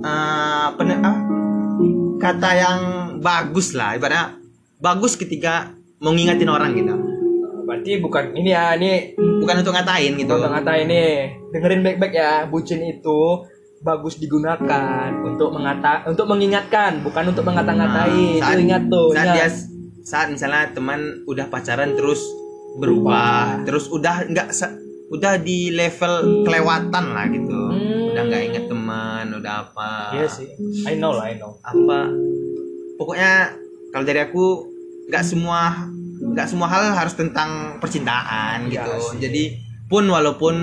eh, 0.00 0.66
pene- 0.74 1.00
ah, 1.00 1.16
kata 2.18 2.50
yang 2.54 2.80
bagus 3.22 3.72
lah 3.72 3.94
ibaratnya 3.94 4.38
bagus 4.78 5.14
ketika 5.14 5.74
mau 5.98 6.14
orang 6.14 6.74
gitu 6.74 6.94
Berarti 7.68 8.00
bukan 8.00 8.32
ini 8.32 8.56
ya, 8.56 8.72
ini 8.80 9.12
bukan 9.12 9.60
untuk 9.60 9.76
ngatain 9.76 10.16
gitu 10.16 10.40
Untuk 10.40 10.56
kata 10.56 10.72
ini, 10.80 11.28
dengerin 11.52 11.84
baik-baik 11.84 12.14
ya. 12.16 12.48
Bucin 12.48 12.80
itu 12.80 13.44
bagus 13.84 14.16
digunakan 14.16 15.12
untuk 15.20 15.52
mengata 15.52 16.08
untuk 16.08 16.32
mengingatkan, 16.32 17.04
bukan 17.04 17.28
untuk 17.28 17.44
mengata-ngatain. 17.44 18.40
Nah, 18.40 18.56
Itu 18.56 18.60
ingat 18.64 18.82
tuh. 18.88 19.12
saat 19.12 19.28
dia 19.36 19.46
saat 20.00 20.26
misalnya 20.32 20.72
teman 20.72 21.28
udah 21.28 21.52
pacaran 21.52 21.92
terus 21.92 22.24
berubah 22.80 23.60
terus 23.68 23.92
udah 23.92 24.24
nggak 24.24 24.48
udah 25.12 25.36
di 25.36 25.68
level 25.68 26.44
kelewatan 26.48 27.04
lah 27.12 27.26
gitu 27.28 27.52
Hmm. 27.68 27.87
Nggak 28.28 28.42
inget 28.44 28.64
teman 28.66 29.26
udah 29.32 29.54
apa 29.62 29.90
Iya 30.14 30.26
sih. 30.26 30.48
I 30.84 30.94
know 30.94 31.10
lah, 31.10 31.26
I 31.26 31.34
know. 31.34 31.56
apa 31.58 31.98
pokoknya 32.94 33.54
kalau 33.88 34.04
dari 34.04 34.20
aku 34.20 34.44
nggak 35.06 35.22
semua 35.22 35.88
nggak 36.20 36.46
semua 36.46 36.66
hal 36.66 36.92
harus 36.92 37.14
tentang 37.14 37.50
percintaan 37.78 38.66
Iya 38.66 38.84
gitu 38.84 38.92
sih. 39.06 39.16
jadi 39.18 39.42
pun 39.86 40.04
walaupun 40.04 40.54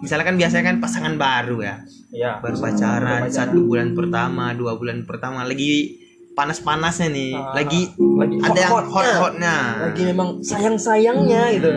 misalnya 0.00 0.24
kan 0.24 0.36
biasanya 0.36 0.64
kan 0.66 0.76
pasangan 0.78 1.14
baru 1.14 1.58
ya 1.60 1.76
Iya. 2.10 2.40
baru 2.40 2.56
pacaran 2.58 3.28
satu 3.28 3.62
bulan 3.62 3.92
pertama 3.92 4.50
dua 4.52 4.74
bulan 4.74 5.04
pertama 5.04 5.42
lagi 5.42 5.98
panas-panasnya 6.32 7.08
nih 7.08 7.32
Ah, 7.32 7.52
lagi 7.54 7.90
lagi 8.16 8.34
ada 8.40 8.56
yang 8.56 8.72
hot-hotnya. 8.72 9.12
hot-hotnya 9.12 9.54
lagi 9.84 10.02
memang 10.04 10.28
sayang-sayangnya 10.40 11.42
gitu. 11.52 11.70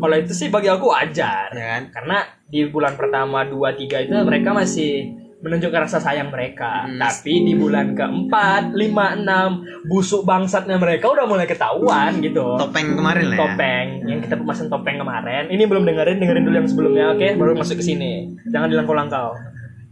Kalau 0.00 0.16
itu 0.16 0.32
sih 0.32 0.48
bagi 0.48 0.72
aku 0.72 0.88
wajar. 0.88 1.52
ya 1.52 1.66
kan 1.76 1.82
Karena 1.92 2.18
di 2.48 2.66
bulan 2.66 2.96
pertama, 2.96 3.44
dua, 3.44 3.76
tiga 3.76 4.00
itu 4.00 4.16
mereka 4.24 4.56
masih 4.56 5.20
menunjukkan 5.40 5.88
rasa 5.88 5.98
sayang 6.00 6.28
mereka. 6.28 6.84
Hmm. 6.84 7.00
Tapi 7.00 7.48
di 7.48 7.56
bulan 7.56 7.96
keempat, 7.96 8.76
lima, 8.76 9.16
enam, 9.16 9.64
busuk 9.88 10.28
bangsatnya 10.28 10.76
mereka 10.76 11.08
udah 11.08 11.24
mulai 11.24 11.48
ketahuan 11.48 12.20
gitu. 12.20 12.60
topeng 12.60 12.92
kemarin 12.92 13.32
lah 13.32 13.36
ya 13.36 13.40
Topeng 13.40 13.86
yang 14.04 14.20
kita 14.20 14.34
pasang 14.44 14.68
topeng 14.68 15.00
kemarin. 15.00 15.48
Ini 15.48 15.64
belum 15.64 15.88
dengerin, 15.88 16.20
dengerin 16.20 16.44
dulu 16.44 16.56
yang 16.60 16.68
sebelumnya, 16.68 17.04
oke? 17.16 17.28
Baru 17.40 17.56
masuk 17.56 17.80
ke 17.80 17.84
sini. 17.84 18.28
Jangan 18.52 18.68
dilangkau-langkau. 18.68 19.32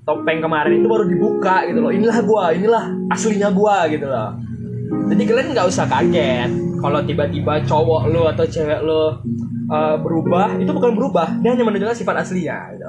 Topeng 0.05 0.41
kemarin 0.41 0.85
itu 0.85 0.89
baru 0.89 1.05
dibuka 1.09 1.65
gitu 1.69 1.81
loh. 1.81 1.93
Inilah 1.93 2.19
gua, 2.25 2.45
inilah 2.53 2.85
aslinya 3.13 3.49
gua 3.53 3.89
gitu 3.89 4.05
loh. 4.09 4.37
Jadi 4.89 5.23
kalian 5.25 5.53
nggak 5.53 5.69
usah 5.69 5.85
kaget 5.89 6.49
kalau 6.79 7.01
tiba-tiba 7.05 7.61
cowok 7.67 8.09
lo 8.09 8.31
atau 8.31 8.45
cewek 8.47 8.81
lo 8.87 9.21
uh, 9.71 9.97
berubah, 10.01 10.59
itu 10.59 10.71
bukan 10.73 10.93
berubah, 10.97 11.39
dia 11.41 11.55
hanya 11.55 11.65
menunjukkan 11.65 11.97
sifat 11.97 12.25
aslinya. 12.25 12.59
Gitu. 12.75 12.89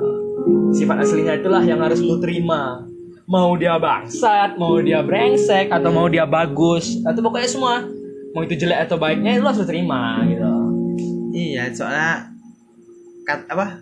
Sifat 0.76 0.98
aslinya 1.04 1.34
itulah 1.38 1.62
yang 1.64 1.80
harus 1.84 2.00
lo 2.02 2.18
terima. 2.18 2.84
Mau 3.30 3.54
dia 3.60 3.78
bangsat, 3.78 4.58
mau 4.58 4.82
dia 4.82 5.06
brengsek, 5.06 5.70
atau 5.70 5.94
mau 5.94 6.10
dia 6.10 6.26
bagus, 6.26 6.98
atau 7.06 7.22
pokoknya 7.22 7.50
semua. 7.50 7.86
Mau 8.34 8.42
itu 8.42 8.58
jelek 8.58 8.90
atau 8.90 8.98
baiknya, 8.98 9.38
lo 9.38 9.54
harus 9.54 9.66
terima 9.70 10.26
gitu. 10.26 10.50
iya 11.34 11.70
soalnya 11.74 12.34
kat 13.26 13.46
apa 13.54 13.78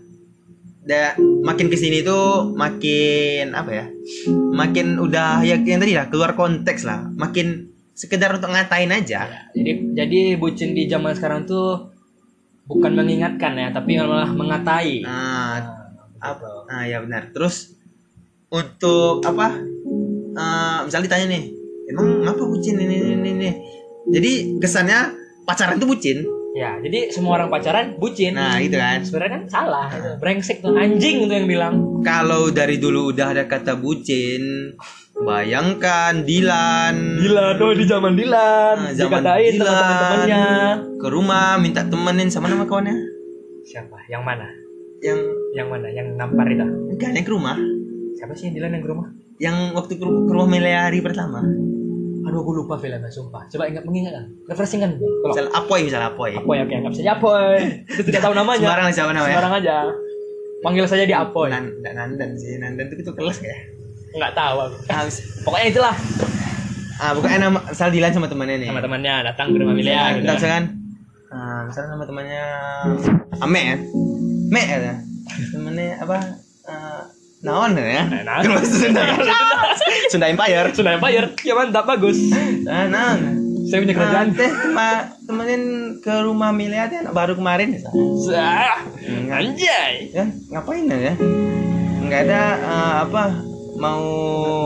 da, 0.87 1.15
makin 1.19 1.67
ke 1.67 1.77
sini 1.79 2.03
tuh 2.03 2.51
makin 2.55 3.55
apa 3.55 3.71
ya 3.71 3.85
makin 4.55 4.99
udah 4.99 5.43
ya 5.43 5.59
yang 5.59 5.83
tadi 5.83 5.93
lah 5.95 6.07
keluar 6.11 6.35
konteks 6.35 6.87
lah 6.87 7.07
makin 7.15 7.71
sekedar 7.97 8.29
untuk 8.35 8.53
ngatain 8.53 8.93
aja 8.93 9.51
Jadi 9.57 9.97
jadi 9.97 10.19
bucin 10.37 10.77
di 10.77 10.85
zaman 10.85 11.17
sekarang 11.17 11.49
tuh 11.49 11.96
bukan 12.67 12.91
mengingatkan 12.93 13.55
ya, 13.55 13.71
tapi 13.71 13.97
malah 13.97 14.29
mengatai. 14.29 15.01
nah 15.01 15.57
Nah, 15.57 15.57
apa 16.19 16.47
nah 16.67 16.83
ya 16.83 17.01
benar. 17.01 17.31
Terus 17.31 17.73
untuk 18.51 19.23
apa? 19.23 19.57
Eh 20.37 20.79
misalnya 20.85 21.05
ditanya 21.09 21.25
nih 21.33 21.43
emang 21.89 22.27
ngapa 22.27 22.43
bucin 22.45 22.77
ini 22.77 22.95
ini 23.01 23.13
ini, 23.17 23.29
ini? 23.33 23.49
Jadi 24.07 24.31
kesannya 24.61 25.15
pacaran 25.47 25.79
tuh 25.79 25.89
bucin 25.89 26.36
Ya, 26.57 26.73
jadi 26.79 27.11
semua 27.11 27.37
orang 27.37 27.49
pacaran 27.49 27.85
bucin. 27.95 28.33
nah 28.33 28.57
gitu 28.57 28.73
kan 28.75 28.99
Sebenarnya 28.99 29.31
kan 29.31 29.43
salah, 29.47 29.85
itu. 29.87 30.09
brengsek 30.17 30.57
tuh 30.59 30.73
anjing 30.73 31.23
tuh 31.23 31.35
yang 31.35 31.45
bilang. 31.45 31.73
kalau 32.01 32.49
dari 32.49 32.75
dulu 32.75 33.11
udah 33.11 33.29
ada 33.29 33.45
kata 33.45 33.75
bucin 33.75 34.73
bayangkan 35.17 36.23
Dilan 36.23 37.17
Gila 37.17 37.45
tuh 37.55 37.73
di 37.73 37.85
zaman 37.85 38.13
Dilan, 38.13 38.75
Nah, 38.79 38.91
zaman 38.91 39.21
dikatain 39.21 39.53
Dilan. 39.53 39.69
teman-temannya. 39.69 40.45
ke 40.95 41.07
rumah 41.07 41.47
minta 41.57 41.81
temenin 41.83 42.27
sama 42.27 42.47
nama 42.47 42.63
kawannya 42.63 42.95
Siapa? 43.63 43.97
Yang 44.07 44.23
mana? 44.23 44.47
yang 44.99 45.19
Yang 45.53 45.67
mana? 45.67 45.87
Yang 45.89 46.07
nampar 46.15 46.47
itu? 46.47 46.65
enggak 46.89 47.11
yang 47.11 47.21
ke 47.23 47.31
rumah 47.31 47.57
Siapa 48.13 48.33
sih 48.33 48.49
yang 48.49 48.55
Dilan 48.55 48.71
yang 48.71 48.83
ke 48.83 48.89
rumah? 48.89 49.07
yang 49.37 49.55
waktu 49.71 49.93
ke, 49.93 50.01
ke 50.01 50.31
rumah 50.31 50.47
Mele 50.47 50.71
hari 50.71 50.97
pertama 50.99 51.45
Aduh, 52.27 52.39
aku 52.39 52.51
lupa 52.53 52.75
filmnya, 52.75 53.07
sumpah. 53.07 53.47
Coba 53.47 53.63
ingat 53.65 53.83
mengingat 53.83 54.11
kan? 54.13 54.25
Refreshing 54.45 54.79
kan? 54.79 54.91
Kalau 54.95 55.31
Misal 55.31 55.47
Apoy 55.49 55.79
misal 55.81 56.01
Apoy. 56.03 56.31
Apoy, 56.33 56.57
oke, 56.59 56.73
anggap 56.73 56.91
saja 56.91 57.11
Apoy. 57.15 57.55
Itu 57.87 58.01
tidak 58.03 58.21
tahu 58.21 58.33
namanya. 58.33 58.59
Sembarang 58.61 58.87
siapa 58.91 59.11
namanya? 59.11 59.33
Sembarang 59.33 59.53
aja. 59.57 59.75
Panggil 60.59 60.83
saja 60.83 61.03
dia 61.03 61.17
Apoy. 61.21 61.47
Nan, 61.47 61.71
Nan- 61.79 61.95
Nandan 61.95 62.35
sih, 62.35 62.57
Nandan 62.57 62.85
itu 62.85 62.99
itu 62.99 63.11
kelas 63.11 63.39
kayak. 63.39 63.59
Enggak 64.11 64.31
tahu 64.33 64.57
aku. 64.61 64.75
Ah, 64.87 65.03
Pokoknya 65.41 65.67
itulah. 65.69 65.95
ah 66.97 67.13
bukannya 67.13 67.39
nama 67.39 67.59
misal 67.61 67.93
Dilan 67.93 68.09
sama 68.09 68.25
temannya 68.25 68.57
nih. 68.57 68.69
Sama 68.69 68.81
temannya 68.81 69.13
datang 69.23 69.53
ke 69.53 69.57
rumah 69.57 69.71
Milia 69.71 69.93
Misalnya, 69.93 70.09
gitu. 70.09 70.17
kita 70.17 70.33
misalkan 70.33 70.63
ah, 71.29 71.59
misalnya 71.63 71.89
nama 71.93 72.03
temannya 72.03 72.43
Ame 73.37 73.61
ya. 73.61 73.75
Me 74.49 74.61
ya. 74.65 74.93
Temannya 75.53 75.87
apa? 76.01 76.17
Ah, 76.65 77.01
Naon 77.37 77.77
ya? 77.77 78.03
Kan 78.25 78.49
bahasa 78.49 78.75
Sunda. 78.75 79.01
Sunda 80.11 80.25
Empire. 80.27 80.73
Sudah 80.73 80.97
Empire. 80.97 81.37
Ya 81.45 81.53
mantap, 81.53 81.85
bagus. 81.85 82.17
Ah, 82.65 82.89
naon. 82.89 83.19
Saya 83.67 83.83
punya 83.83 83.93
Ah, 83.93 83.99
kerajaan. 83.99 84.27
teh 84.31 84.47
tema- 84.47 85.07
temenin 85.27 85.63
ke 85.99 86.13
rumah 86.23 86.55
Milia 86.55 86.87
teh 86.87 87.03
baru 87.11 87.35
kemarin 87.35 87.75
ya. 87.75 87.81
Sah. 88.23 88.79
Anjay. 89.27 89.93
Ya, 90.15 90.25
ngapain 90.49 90.87
ya? 90.87 91.13
Enggak 91.99 92.31
ada 92.31 92.41
ah, 92.63 92.95
apa 93.03 93.23
mau 93.77 94.01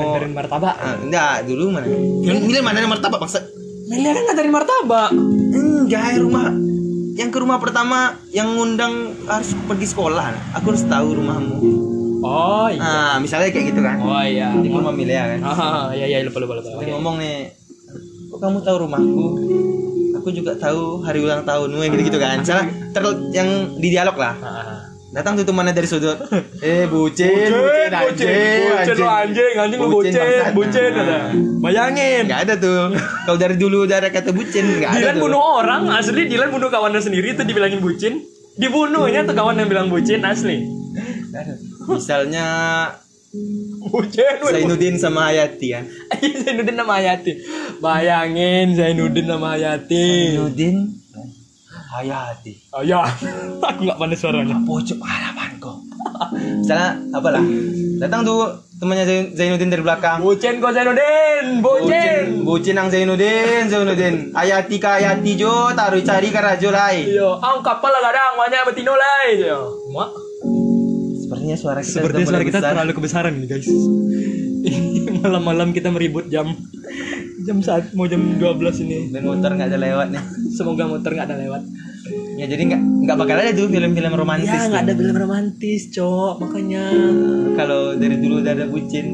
Benerin 0.05 0.31
martabak. 0.31 0.75
Ah, 0.77 0.95
enggak, 0.95 1.49
dulu 1.49 1.73
mana? 1.73 1.89
Yang 2.23 2.37
Milia 2.45 2.61
mana 2.61 2.87
martabak 2.87 3.19
maksud? 3.19 3.43
Melia 3.89 4.13
kan 4.13 4.23
ngajarin 4.31 4.53
martabak. 4.53 5.09
Enggak, 5.51 6.21
rumah 6.21 6.53
yang 7.11 7.27
ke 7.27 7.37
rumah 7.37 7.59
pertama 7.59 8.15
yang 8.31 8.55
ngundang 8.55 9.11
harus 9.27 9.51
pergi 9.67 9.83
sekolah. 9.83 10.31
Aku 10.55 10.71
harus 10.71 10.85
tahu 10.87 11.19
rumahmu. 11.19 11.57
Oh 12.21 12.67
iya. 12.69 12.79
Nah, 12.79 13.13
misalnya 13.17 13.49
kayak 13.49 13.65
gitu 13.73 13.81
kan. 13.81 13.97
Oh 13.97 14.21
iya. 14.21 14.53
Di 14.53 14.69
rumah 14.69 14.93
Milia 14.93 15.25
kan. 15.25 15.39
Ah, 15.41 15.89
iya 15.91 16.05
iya 16.05 16.17
lupa 16.21 16.37
lupa 16.37 16.61
lupa. 16.61 16.69
Dia 16.69 16.77
Oke. 16.77 16.91
ngomong 16.93 17.15
nih, 17.17 17.49
kok 18.29 18.39
kamu 18.39 18.57
tahu 18.61 18.75
rumahku? 18.85 19.27
Aku 20.21 20.29
juga 20.29 20.53
tahu 20.53 21.01
hari 21.01 21.25
ulang 21.25 21.41
tahunmu 21.41 21.81
yang 21.81 21.91
gitu-gitu 21.97 22.21
kan. 22.21 22.45
Misalnya 22.45 22.69
ter 22.93 23.03
yang 23.33 23.49
di 23.81 23.87
dialog 23.89 24.17
lah. 24.21 24.35
Ah. 24.37 24.79
Datang 25.11 25.35
tuh 25.35 25.43
temannya 25.43 25.75
dari 25.75 25.89
sudut. 25.89 26.15
Eh, 26.63 26.85
bucin, 26.85 27.49
bucin, 27.49 27.89
anjing, 27.89 28.61
bucin 28.69 28.95
lu 29.01 29.07
anjing, 29.09 29.53
anjing 29.57 29.79
lu 29.81 29.89
Bucin 29.89 30.13
bucin, 30.13 30.53
bucin 30.53 30.93
ada. 30.93 31.33
Bayangin. 31.57 32.29
Enggak 32.29 32.41
ada 32.47 32.53
tuh. 32.55 32.93
Kalau 33.25 33.37
dari 33.41 33.57
dulu 33.57 33.89
udah 33.89 33.97
ada 33.97 34.13
kata 34.13 34.29
bucin, 34.29 34.77
enggak 34.77 34.93
ada 34.93 34.99
Dilan 35.11 35.17
bunuh 35.19 35.41
orang, 35.41 35.89
asli 35.89 36.29
Dilan 36.29 36.53
bunuh 36.53 36.69
kawannya 36.69 37.01
sendiri 37.01 37.33
itu 37.33 37.41
dibilangin 37.43 37.81
bucin. 37.81 38.21
Dibunuhnya 38.61 39.25
tuh 39.25 39.33
kawan 39.33 39.57
yang 39.57 39.67
bilang 39.67 39.89
bucin 39.89 40.21
asli. 40.21 40.63
Misalnya. 41.87 42.47
Zainuddin 44.43 44.99
sama 44.99 45.31
Hayati 45.31 45.67
kan. 45.71 45.87
Zainuddin 46.43 46.75
sama 46.75 46.99
Hayati. 46.99 47.31
Bayangin 47.79 48.75
Zainuddin 48.75 49.25
sama 49.25 49.55
Hayati. 49.55 50.35
Zainuddin 50.35 50.75
Hayati. 51.91 52.53
Oh 52.71 52.83
ya, 52.83 53.03
aku 53.67 53.79
nggak 53.83 53.95
pandai 53.95 54.19
suaranya. 54.19 54.59
Pojok 54.63 54.99
halamanku. 54.99 55.71
Misalnya 56.59 56.99
apalah. 57.11 57.43
Datang 58.03 58.23
tuh 58.23 58.47
temannya 58.79 59.07
Zain- 59.07 59.31
Zainuddin 59.31 59.69
dari 59.69 59.79
belakang. 59.79 60.19
Bucin 60.19 60.59
kok 60.59 60.75
Zainuddin, 60.75 61.63
bucin. 61.63 62.43
Bucin 62.43 62.75
ang 62.75 62.91
Zainuddin, 62.91 63.67
Zainuddin. 63.67 64.35
Hayati 64.35 64.75
ka 64.75 64.99
Hayati 64.99 65.39
jo, 65.39 65.71
taruh 65.71 65.99
cari 66.01 66.31
ka 66.31 66.43
rajo 66.43 66.67
lai. 66.67 67.07
Yo, 67.07 67.39
ang 67.39 67.63
kapal 67.63 67.91
lah 67.91 68.03
kadang 68.03 68.35
banyak 68.35 68.61
betino 68.67 68.91
lah 68.91 69.31
yo. 69.31 69.59
Mak. 69.95 70.30
Sepertinya 71.31 71.55
suara 71.55 71.79
kita 71.79 71.95
Sepertinya 71.95 72.27
suara 72.27 72.43
kita 72.43 72.59
besar. 72.59 72.71
terlalu 72.75 72.91
kebesaran 72.91 73.31
nih 73.39 73.47
guys. 73.47 73.69
Malam-malam 75.23 75.71
kita 75.71 75.87
meribut 75.87 76.27
jam 76.27 76.51
jam 77.47 77.63
saat 77.63 77.95
mau 77.95 78.03
jam 78.03 78.19
12 78.35 78.83
ini. 78.83 79.15
Dan 79.15 79.23
motor 79.23 79.55
nggak 79.55 79.71
ada 79.71 79.79
lewat 79.79 80.11
nih. 80.11 80.23
Semoga 80.51 80.91
motor 80.91 81.15
nggak 81.15 81.31
ada 81.31 81.39
lewat. 81.39 81.63
Ya 82.35 82.51
jadi 82.51 82.67
nggak 82.67 82.81
nggak 83.07 83.15
bakal 83.15 83.39
ada 83.39 83.55
tuh 83.55 83.71
film-film 83.71 84.11
romantis. 84.11 84.51
Ya 84.51 84.67
nggak 84.67 84.83
ada 84.83 84.93
film 84.99 85.15
romantis, 85.15 85.81
cok. 85.95 86.35
Makanya. 86.43 86.83
Kalau 87.55 87.95
dari 87.95 88.15
dulu 88.19 88.43
udah 88.43 88.51
ada 88.51 88.65
bucin. 88.67 89.07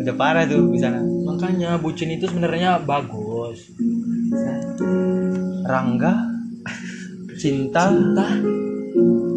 Udah 0.00 0.14
parah 0.16 0.48
tuh 0.48 0.72
di 0.72 0.80
sana. 0.80 1.04
Makanya 1.04 1.76
bucin 1.76 2.16
itu 2.16 2.24
sebenarnya 2.32 2.80
bagus. 2.80 3.76
Rangga, 5.68 6.16
cinta, 7.36 7.92
Entah. 7.92 8.59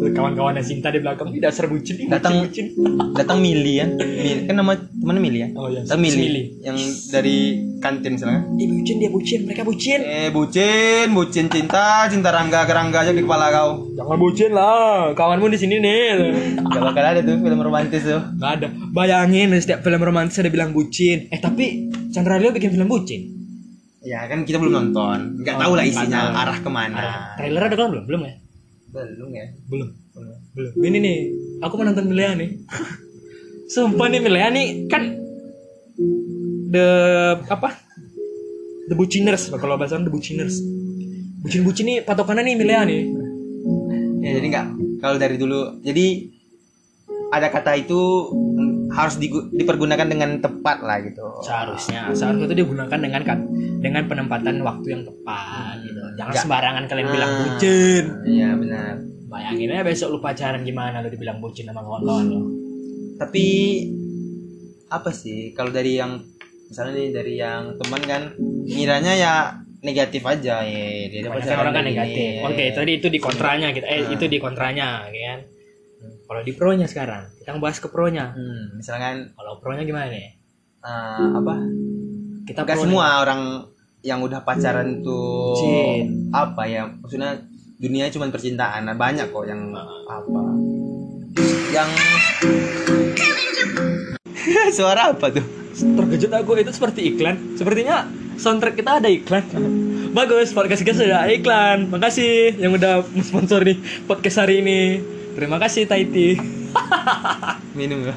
Tuh 0.04 0.12
kawan-kawannya 0.12 0.60
Sinta 0.60 0.88
di 0.88 1.00
belakang 1.00 1.32
ini 1.32 1.40
dasar 1.40 1.64
bucin 1.64 1.96
Datang- 2.04 2.44
bucin. 2.44 2.76
datang 3.18 3.40
Mili 3.40 3.80
ya. 3.80 3.88
Mili. 3.88 4.44
Kan 4.44 4.54
nama 4.54 4.76
temennya 4.76 5.22
Mili 5.22 5.38
ya. 5.40 5.48
Oh 5.54 5.66
iya, 5.66 5.80
Datang 5.80 5.96
Mili. 5.98 6.16
Mili. 6.18 6.42
Yang 6.60 6.76
dari 7.08 7.36
kantin 7.78 8.14
sana. 8.14 8.44
Ih, 8.54 8.68
bucin 8.70 8.96
dia 8.98 9.08
bucin, 9.08 9.40
mereka 9.44 9.62
bucin. 9.62 10.00
Eh 10.00 10.28
bucin, 10.28 11.08
bucin 11.10 11.48
cinta, 11.48 12.04
cinta 12.06 12.28
Rangga 12.28 12.62
ke 12.62 12.72
Rangga 12.72 13.00
aja 13.00 13.10
di 13.10 13.20
kepala 13.20 13.48
kau. 13.48 13.88
Jangan 13.94 14.16
bucin 14.18 14.50
lah, 14.50 15.12
kawanmu 15.12 15.48
di 15.48 15.56
sini 15.56 15.76
nih. 15.78 16.00
Gak 16.58 16.82
bakal 16.82 17.04
ada 17.06 17.20
tuh 17.20 17.36
film 17.38 17.58
romantis 17.58 18.02
tuh. 18.02 18.20
Gak 18.34 18.50
ada. 18.54 18.68
Bayangin 18.90 19.52
setiap 19.54 19.80
film 19.80 20.00
romantis 20.00 20.36
ada 20.36 20.48
bilang 20.48 20.70
bucin. 20.70 21.28
Eh 21.28 21.38
tapi 21.38 21.80
Chandra 22.10 22.36
Leo 22.36 22.50
bikin 22.50 22.68
film 22.70 22.86
bucin. 22.86 23.20
Ya 24.00 24.20
kan 24.26 24.44
kita 24.44 24.60
belum 24.60 24.92
nonton, 24.92 25.40
nggak 25.40 25.56
Oh, 25.56 25.60
tahu 25.62 25.72
lah 25.74 25.84
isinya 25.86 26.28
tahu. 26.28 26.36
arah 26.36 26.58
ke 26.60 26.68
mana. 26.68 27.00
Trailer 27.36 27.62
ada 27.62 27.72
kan 27.74 27.88
belum? 27.88 28.04
Belum 28.04 28.20
ya? 28.22 28.32
Belum 28.94 29.30
ya. 29.34 29.46
Belum. 29.66 29.88
Belum. 30.54 30.72
Ini 30.78 30.98
nih, 31.02 31.16
aku 31.66 31.74
mau 31.74 31.84
nonton 31.90 32.06
Milea 32.06 32.38
nih. 32.38 32.50
Sumpah 33.74 34.06
nih 34.06 34.22
Milea 34.22 34.48
nih 34.54 34.86
kan 34.86 35.02
the 36.70 36.88
apa? 37.50 37.74
The 38.86 38.94
Buciners 38.94 39.50
kalau 39.50 39.74
bahasa 39.74 39.98
The 39.98 40.12
Buciners. 40.12 40.62
Bucin-bucin 41.42 41.84
nih 41.84 41.98
patokannya 42.06 42.46
nih 42.46 42.56
Milea 42.56 42.82
nih. 42.86 43.02
Ya 44.22 44.30
jadi 44.40 44.46
nggak 44.48 44.66
kalau 45.02 45.16
dari 45.18 45.36
dulu 45.36 45.82
jadi 45.82 46.30
ada 47.34 47.50
kata 47.50 47.74
itu 47.76 48.00
harus 48.94 49.14
digu- 49.16 49.50
dipergunakan 49.50 50.06
dengan 50.06 50.30
tepat 50.38 50.78
lah 50.80 50.98
gitu. 51.00 51.22
Seharusnya, 51.42 52.08
seharusnya 52.10 52.46
itu 52.46 52.56
digunakan 52.56 52.94
dengan 52.96 53.22
kan 53.22 53.38
dengan 53.78 54.02
penempatan 54.04 54.62
waktu 54.62 54.86
yang 54.88 55.02
tepat 55.02 55.74
gitu. 55.82 56.00
Jangan 56.14 56.30
Nggak. 56.30 56.42
sembarangan 56.42 56.84
kalian 56.86 57.08
bilang 57.10 57.30
Ah, 57.30 57.38
bucin. 57.40 58.04
Iya 58.24 58.48
benar. 58.54 58.92
Bayangin 59.26 59.68
aja 59.68 59.82
besok 59.82 60.08
lu 60.08 60.18
pacaran 60.18 60.62
gimana 60.62 61.02
lu 61.02 61.08
dibilang 61.08 61.38
bucin 61.38 61.66
sama 61.66 61.82
kawan-kawan 61.82 62.26
lo. 62.28 62.40
Tapi 63.16 63.46
apa 64.88 65.10
sih 65.10 65.50
kalau 65.50 65.68
dari 65.68 65.98
yang 65.98 66.22
misalnya 66.64 66.94
nih 66.96 67.10
dari 67.10 67.34
yang 67.34 67.74
teman 67.76 68.00
kan 68.00 68.22
ngiranya 68.64 69.12
ya 69.12 69.34
negatif 69.80 70.24
aja 70.24 70.62
ya 70.62 70.86
dia 71.12 71.28
orang 71.28 71.74
kan 71.74 71.84
negatif. 71.84 72.40
Oke, 72.40 72.64
tadi 72.72 72.92
itu 72.96 73.08
di 73.08 73.18
kontranya 73.18 73.68
kita. 73.68 73.84
Eh, 73.84 74.00
Ah. 74.00 74.12
itu 74.12 74.24
di 74.24 74.38
kontranya, 74.38 75.04
ya 75.06 75.22
kan? 75.28 75.40
Kalau 76.24 76.40
di 76.40 76.52
pro-nya 76.56 76.88
sekarang, 76.88 77.28
kita 77.36 77.60
bahas 77.60 77.76
ke 77.76 77.88
pro-nya. 77.92 78.32
Hmm, 78.32 78.80
misalkan 78.80 79.36
Kalau 79.36 79.60
pro-nya 79.60 79.84
gimana 79.84 80.08
nih? 80.08 80.40
eh, 80.84 81.28
apa 81.32 81.54
Kita 82.44 82.60
Gak 82.68 82.76
semua 82.76 83.24
orang 83.24 83.64
yang 84.04 84.20
udah 84.20 84.44
pacaran 84.44 85.00
tuh 85.00 85.56
Bucin. 85.56 86.28
apa 86.28 86.68
ya 86.68 86.84
maksudnya 86.84 87.40
dunia 87.80 88.12
cuma 88.12 88.28
percintaan 88.28 88.84
nah, 88.84 88.92
banyak 88.92 89.32
kok 89.32 89.48
yang 89.48 89.72
apa 90.04 90.40
yang 91.72 91.88
suara 94.76 95.08
apa 95.16 95.32
tuh 95.32 95.64
Terkejut 95.74 96.30
aku 96.30 96.54
itu 96.54 96.70
seperti 96.70 97.00
iklan. 97.10 97.58
Sepertinya 97.58 98.06
soundtrack 98.38 98.78
kita 98.78 99.02
ada 99.02 99.10
iklan. 99.10 99.42
Bagus, 100.16 100.54
podcast 100.54 100.86
kita 100.86 100.94
sudah 100.94 101.26
iklan. 101.26 101.90
Makasih 101.90 102.62
yang 102.62 102.78
udah 102.78 103.02
sponsori 103.26 103.82
podcast 104.06 104.38
hari 104.38 104.62
ini. 104.62 105.02
Terima 105.34 105.58
kasih 105.58 105.82
Taiti. 105.84 106.38
minum 107.78 108.02
ya 108.02 108.14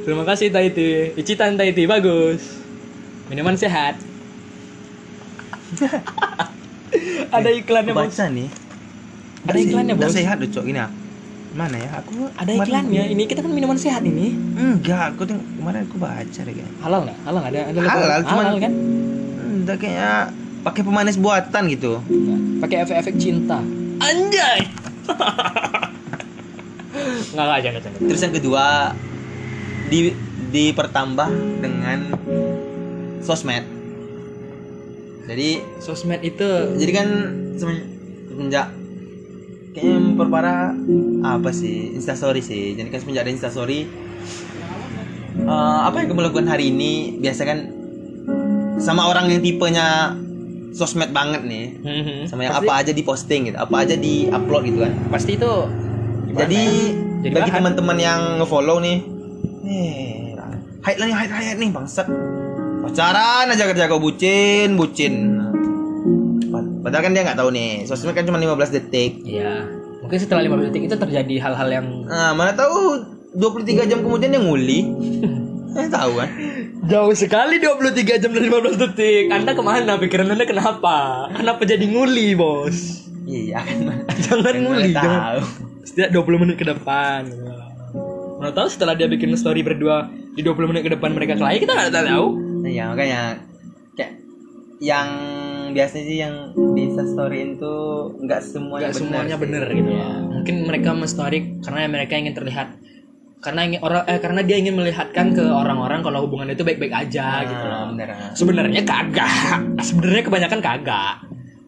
Terima 0.00 0.22
kasih 0.22 0.48
Taiti. 0.48 1.14
Icitan 1.14 1.54
Taiti 1.54 1.84
bagus. 1.84 2.62
Minuman 3.26 3.54
sehat. 3.54 3.98
ada 7.30 7.46
iklannya 7.48 7.94
bos. 7.94 8.10
baca 8.10 8.26
nih 8.28 8.50
Ada 9.46 9.58
iklannya 9.60 9.94
bos. 9.94 10.10
sehat 10.10 10.36
tuh 10.40 10.50
cok 10.50 10.66
ini 10.66 10.80
ah. 10.80 10.90
mana 11.50 11.74
ya 11.76 11.90
aku 11.96 12.26
Ada 12.34 12.50
iklannya. 12.56 13.04
Ini 13.08 13.22
kita 13.24 13.42
kan 13.42 13.50
minuman 13.50 13.74
sehat 13.76 14.02
ini. 14.02 14.34
enggak 14.52 15.14
aku 15.14 15.26
tuh 15.26 15.38
kemarin 15.38 15.86
aku 15.86 15.96
baca 15.96 16.26
deh 16.40 16.52
kayaknya 16.52 16.74
Halal 16.80 17.00
nggak? 17.06 17.18
Halal 17.22 17.38
nggak? 17.40 17.50
Ada 17.50 17.60
ada 17.64 17.80
Halal, 17.80 18.02
halal, 18.02 18.20
cuman- 18.24 18.46
kan? 18.60 18.72
enggak 19.60 19.76
kayaknya 19.78 20.10
pakai 20.60 20.82
pemanis 20.82 21.16
buatan 21.16 21.62
gitu 21.68 21.92
Pakai 22.60 22.76
efek-efek 22.82 23.14
cinta. 23.16 23.58
Anjay. 23.98 24.60
Nggak 27.30 27.44
nggak 27.44 27.60
jangan 27.60 27.80
jangan. 27.80 27.98
Terus 28.02 28.20
yang 28.20 28.34
kedua 28.34 28.64
di 29.86 29.98
dipertambah 30.50 31.28
dengan 31.58 31.98
sosmed. 33.20 33.64
Jadi 35.22 35.50
Sosmed 35.78 36.20
itu 36.20 36.48
jadi 36.74 36.92
kan 36.92 37.08
semen- 37.54 37.86
semenjak 38.26 38.66
kayaknya 39.70 39.98
memperparah 40.02 40.74
apa 41.22 41.50
sih 41.50 41.94
instastory 41.94 42.40
sih. 42.40 42.74
Jadi 42.74 42.88
kan 42.88 42.98
semenjak 42.98 43.22
ada 43.22 43.32
instastory 43.32 43.86
eh, 45.40 45.80
apa 45.80 45.96
yang 45.96 46.08
kamu 46.08 46.22
lakukan 46.24 46.48
hari 46.48 46.68
ini 46.68 46.92
biasa 47.16 47.42
kan 47.44 47.58
sama 48.76 49.06
orang 49.06 49.28
yang 49.28 49.40
tipenya 49.40 50.18
sosmed 50.70 51.10
banget 51.10 51.42
nih 51.42 51.66
sama 52.26 52.40
yang 52.42 52.52
Pasti- 52.52 52.64
apa 52.64 52.72
aja 52.76 52.92
diposting 52.92 53.40
gitu 53.44 53.58
apa 53.58 53.76
aja 53.76 53.94
di 53.94 54.26
upload 54.26 54.62
gitu 54.64 54.78
kan 54.80 54.92
pasti 55.08 55.34
itu 55.34 55.52
gimana 56.24 56.40
jadi 56.40 56.62
ya? 56.62 57.09
Jadi 57.20 57.30
bagi 57.30 57.50
teman-teman 57.50 57.96
yang 57.96 58.20
ngefollow 58.38 58.78
nih 58.78 58.98
eh 59.62 60.32
hide 60.80 60.98
lah 60.98 61.06
nih 61.06 61.16
hide 61.16 61.32
hide 61.34 61.58
nih 61.58 61.70
bangsat 61.70 62.06
pacaran 62.80 63.46
aja 63.46 63.64
kerja 63.66 63.84
kau 63.86 63.98
bucin 63.98 64.72
bucin 64.74 65.36
Pad- 66.48 66.80
padahal 66.80 67.02
kan 67.04 67.12
dia 67.12 67.22
nggak 67.22 67.36
tahu 67.36 67.50
nih 67.50 67.84
sosmed 67.84 68.12
kan 68.12 68.24
cuma 68.24 68.36
15 68.36 68.56
detik 68.72 69.20
Iya. 69.22 69.68
Mungkin 70.00 70.16
setelah 70.16 70.40
15 70.42 70.66
detik 70.66 70.82
itu 70.86 70.96
terjadi 70.96 71.34
hal-hal 71.40 71.68
yang 71.70 71.86
nah, 72.02 72.32
mana 72.32 72.52
tahu 72.52 73.04
23 73.32 73.84
jam 73.86 74.00
kemudian 74.00 74.32
dia 74.32 74.40
nguli 74.40 74.80
eh 75.78 75.86
tahu 75.86 76.12
kan 76.16 76.28
jauh 76.82 77.12
sekali 77.12 77.60
23 77.60 77.84
jam 78.18 78.30
dan 78.32 78.42
15 78.42 78.80
detik. 78.80 79.24
Anda 79.28 79.52
ke 79.52 79.62
mana? 79.62 79.94
Pikiran 79.94 80.26
Anda 80.26 80.42
kenapa? 80.42 81.28
Kenapa 81.30 81.62
jadi 81.62 81.84
nguli, 81.84 82.34
bos? 82.34 83.06
iya 83.22 83.62
kan 83.62 83.78
Jangan 84.18 84.42
Kan 84.42 84.56
nguli, 84.58 84.90
jangan. 84.90 85.20
tahu 85.38 85.40
Setiap 85.82 86.10
20 86.12 86.42
menit 86.42 86.56
ke 86.56 86.66
depan. 86.66 87.24
Mana 88.40 88.52
tahu 88.52 88.68
setelah 88.68 88.96
dia 88.96 89.04
bikin 89.04 89.36
story 89.36 89.60
berdua 89.60 90.08
di 90.32 90.40
20 90.40 90.70
menit 90.70 90.82
ke 90.82 90.92
depan 90.92 91.12
mereka 91.12 91.36
kelahi 91.36 91.60
kita 91.60 91.72
nggak 91.72 91.92
tahu. 91.92 92.26
Nah, 92.64 92.70
ya 92.70 92.84
makanya 92.88 93.22
kayak 93.92 94.12
yang 94.80 95.08
biasanya 95.70 96.04
sih 96.04 96.18
yang 96.18 96.34
di 96.72 96.80
Instastory 96.82 97.54
itu 97.54 97.74
nggak 98.16 98.40
semuanya 98.40 98.88
Gak 98.88 98.96
semuanya 98.96 99.36
sih. 99.36 99.42
bener 99.44 99.64
gitu 99.68 99.90
ya. 99.92 100.08
Mungkin 100.24 100.54
mereka 100.64 100.88
men-story 100.96 101.38
karena 101.60 101.84
mereka 101.86 102.16
ingin 102.16 102.32
terlihat 102.32 102.68
karena 103.40 103.60
ingin 103.64 103.80
orang 103.80 104.04
eh, 104.04 104.20
karena 104.20 104.40
dia 104.40 104.56
ingin 104.56 104.76
melihatkan 104.76 105.32
ke 105.32 105.44
orang-orang 105.44 106.00
kalau 106.00 106.24
hubungan 106.24 106.48
itu 106.48 106.64
baik-baik 106.64 106.92
aja 106.92 107.24
Ah, 107.24 107.44
gitu 107.44 107.64
loh. 107.64 107.84
Sebenarnya 108.32 108.82
kagak. 108.84 109.84
Sebenarnya 109.84 110.22
kebanyakan 110.24 110.60
kagak. 110.60 111.14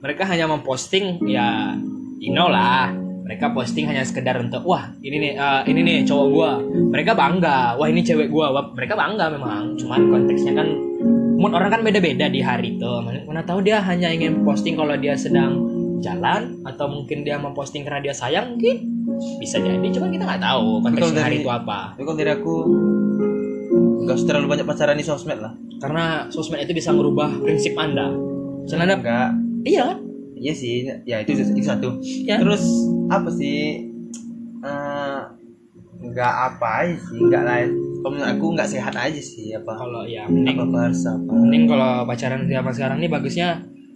Mereka 0.01 0.23
hanya 0.25 0.49
memposting 0.49 1.21
ya 1.29 1.77
you 2.17 2.33
know 2.33 2.49
lah. 2.49 2.93
Mereka 3.23 3.55
posting 3.55 3.87
hanya 3.87 4.03
sekedar 4.03 4.35
untuk 4.37 4.63
wah 4.63 4.91
ini 4.99 5.17
nih 5.19 5.33
eh, 5.35 5.61
ini 5.67 5.81
nih 5.81 5.97
cowok 6.03 6.27
gua. 6.29 6.51
Mereka 6.63 7.13
bangga. 7.13 7.75
Wah 7.75 7.87
ini 7.87 8.01
cewek 8.01 8.29
gua. 8.29 8.51
Wah, 8.51 8.65
mereka 8.71 8.95
bangga 8.95 9.31
memang. 9.31 9.79
Cuman 9.79 10.01
konteksnya 10.09 10.53
kan 10.53 10.69
mood 11.35 11.53
orang 11.53 11.71
kan 11.71 11.81
beda-beda 11.81 12.27
di 12.27 12.39
hari 12.39 12.77
itu. 12.77 12.91
Mana, 13.25 13.43
tahu 13.43 13.63
dia 13.63 13.81
hanya 13.81 14.09
ingin 14.09 14.43
posting 14.43 14.75
kalau 14.75 14.95
dia 14.95 15.15
sedang 15.15 15.65
jalan 15.99 16.59
atau 16.63 16.91
mungkin 16.91 17.23
dia 17.23 17.39
memposting 17.39 17.87
karena 17.87 18.03
dia 18.03 18.11
sayang 18.11 18.59
mungkin 18.59 18.91
bisa 19.39 19.63
jadi 19.63 19.87
cuman 19.87 20.11
kita 20.11 20.25
nggak 20.27 20.43
tahu 20.43 20.83
konteksnya 20.83 21.15
dari- 21.15 21.23
hari 21.23 21.37
itu 21.39 21.51
apa 21.51 21.95
Tapi 21.95 22.03
kalau 22.03 22.19
dari 22.19 22.31
aku 22.35 22.55
nggak 24.03 24.17
usah 24.19 24.27
terlalu 24.27 24.47
banyak 24.51 24.67
pacaran 24.67 24.99
di 24.99 25.07
sosmed 25.07 25.39
lah. 25.39 25.55
karena 25.79 26.27
sosmed 26.29 26.59
itu 26.59 26.75
bisa 26.75 26.91
merubah 26.91 27.31
prinsip 27.39 27.75
anda 27.75 28.11
misalnya 28.63 28.85
anda 28.85 28.97
Enggak. 28.99 29.31
iya 29.63 29.83
kan 29.87 29.99
Iya 30.43 30.53
sih, 30.53 30.75
ya 31.05 31.23
itu 31.23 31.33
itu 31.33 31.63
satu. 31.63 32.03
Ya. 32.27 32.37
Terus 32.37 32.67
apa 33.09 33.31
sih? 33.31 33.87
eh 34.61 35.21
nggak 36.03 36.35
apa 36.49 36.69
aja 36.83 36.97
sih, 37.01 37.19
nggak 37.21 37.43
lain. 37.43 37.69
Kalau 37.97 38.11
menurut 38.11 38.29
aku 38.29 38.47
nggak 38.53 38.69
sehat 38.69 38.95
aja 38.97 39.23
sih 39.23 39.51
apa. 39.53 39.71
kalau 39.73 40.03
ya 40.03 40.27
mending 40.27 40.59
Apa 40.59 40.67
apa 40.69 40.91
apa? 40.91 41.31
mending 41.33 41.65
kalau 41.65 41.93
pacaran 42.03 42.43
zaman 42.45 42.73
sekarang 42.73 42.97
ini 42.99 43.07
bagusnya 43.07 43.49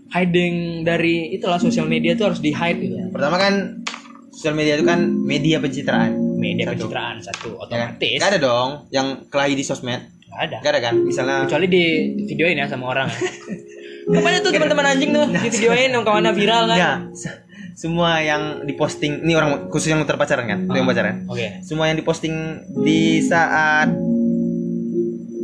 hiding 0.09 0.55
dari 0.83 1.35
itulah 1.35 1.59
sosial 1.59 1.85
media 1.85 2.15
itu 2.15 2.23
harus 2.23 2.39
di 2.39 2.51
hide 2.51 2.79
gitu 2.81 2.95
ya. 2.95 3.07
Pertama 3.11 3.35
kan 3.37 3.83
sosial 4.31 4.55
media 4.55 4.75
itu 4.75 4.85
kan 4.85 5.03
media 5.03 5.59
pencitraan. 5.59 6.15
media 6.37 6.69
Satu. 6.69 6.73
pencitraan 6.77 7.17
satu 7.19 7.49
Ya 7.49 7.57
kan? 7.57 7.65
otomatis 7.97 8.13
Nggak 8.15 8.31
ada 8.31 8.41
dong 8.41 8.71
yang 8.89 9.07
kelahi 9.27 9.53
di 9.53 9.65
sosmed. 9.65 10.03
nggak 10.29 10.43
ada 10.45 10.57
Gak 10.61 10.71
ada 10.71 10.81
kan? 10.83 10.95
Misalnya 11.01 11.37
kecuali 11.43 11.67
di 11.67 11.85
videoin 12.25 12.55
ya 12.57 12.67
sama 12.67 12.87
orang 12.89 13.09
Ke 14.07 14.19
mana 14.19 14.39
tuh 14.39 14.51
teman-teman 14.51 14.87
anjing 14.87 15.11
tuh 15.11 15.27
di 15.29 15.49
videoin 15.51 15.91
yang 15.91 16.05
kawannya 16.07 16.33
viral 16.33 16.65
kan. 16.67 16.79
Ya 16.79 16.93
se- 17.13 17.43
semua 17.77 18.19
yang 18.21 18.43
diposting 18.63 19.21
ini 19.21 19.35
orang 19.35 19.69
khusus 19.69 19.91
yang 19.91 20.01
terpacaran 20.03 20.45
kan, 20.45 20.59
itu 20.63 20.73
yang 20.73 20.87
pacaran. 20.87 21.27
oke. 21.27 21.61
Semua 21.61 21.87
yang 21.87 21.97
diposting 21.97 22.33
di 22.81 23.21
saat 23.21 23.93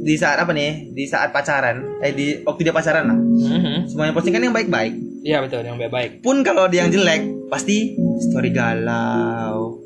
di 0.00 0.14
saat 0.14 0.34
apa 0.36 0.50
nih? 0.50 0.90
Di 0.90 1.04
saat 1.04 1.28
pacaran, 1.28 2.00
eh 2.00 2.10
di 2.10 2.40
waktu 2.40 2.60
dia 2.62 2.72
pacaran 2.72 3.04
lah. 3.04 3.18
Mhm. 3.18 3.86
Semua 3.86 4.04
yang 4.04 4.14
posting 4.14 4.32
kan 4.32 4.42
yang 4.42 4.52
baik-baik. 4.52 4.94
iya 5.22 5.38
betul 5.38 5.62
yang 5.62 5.76
baik-baik. 5.76 6.18
Pun 6.18 6.42
kalau 6.42 6.66
dia 6.66 6.82
yang 6.82 6.90
jelek, 6.90 7.22
pasti 7.46 7.94
story 8.20 8.50
galau, 8.50 9.78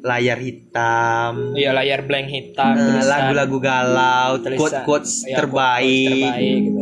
layar 0.00 0.38
hitam, 0.38 1.52
iya 1.52 1.74
layar 1.74 2.00
blank 2.02 2.24
hitam 2.26 2.72
tulisan- 2.72 3.04
lagu-lagu 3.04 3.56
galau, 3.58 4.30
tulisan- 4.38 4.56
quote-quotes 4.80 5.12
iya, 5.24 5.36
terbaik, 5.36 6.08
quote-quotes 6.08 6.24
terbaik 6.24 6.60
gitu 6.62 6.80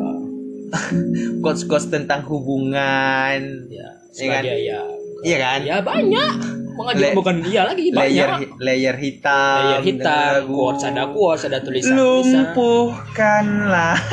quotes-quotes 1.40 1.87
tentang 1.87 2.22
hubungan. 2.24 3.38
ya 3.66 3.68
Iya 3.68 3.87
kan? 3.87 4.42
sebagai 4.42 4.57
ya 4.59 4.81
Iya 5.22 5.37
kan? 5.38 5.59
ya 5.62 5.74
banyak. 5.81 6.33
Mengaji 6.76 7.00
Le- 7.00 7.14
bukan 7.14 7.35
iya 7.42 7.61
lagi 7.64 7.88
banyak. 7.88 7.96
layer 7.96 8.29
hi- 8.37 8.52
layer 8.59 8.94
hitam 8.94 9.61
layar 9.70 9.83
hitam 9.83 10.33
quotes 10.46 10.83
ada 10.85 11.02
quotes 11.09 11.42
ada 11.44 11.59
tulisan 11.59 11.94
lumpuhkanlah. 11.94 13.96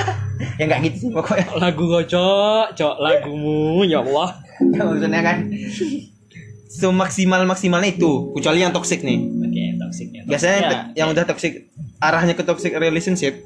Ya 0.54 0.66
nggak 0.66 0.80
gitu 0.84 0.98
sih 1.00 1.10
pokoknya. 1.10 1.46
Lagu 1.62 1.84
kau 1.84 2.04
cok 2.04 2.66
cok 2.74 2.94
lagumu 2.98 3.84
ya 3.84 4.02
Allah. 4.02 4.38
Ya, 4.60 4.82
maksudnya 4.82 5.22
kan 5.22 5.38
semaksimal 6.68 7.42
maksimalnya 7.46 7.90
itu 7.90 8.34
kecuali 8.34 8.60
yang 8.60 8.72
toxic 8.72 9.02
nih. 9.02 9.18
Oke 9.40 9.62
toxic 9.78 10.08
ya 10.10 10.22
biasanya 10.26 10.58
Toxic 10.58 10.68
te- 10.68 10.86
yang 10.96 11.08
udah 11.10 11.24
toxic 11.24 11.52
arahnya 11.98 12.34
ke 12.34 12.42
toxic 12.42 12.72
relationship 12.74 13.40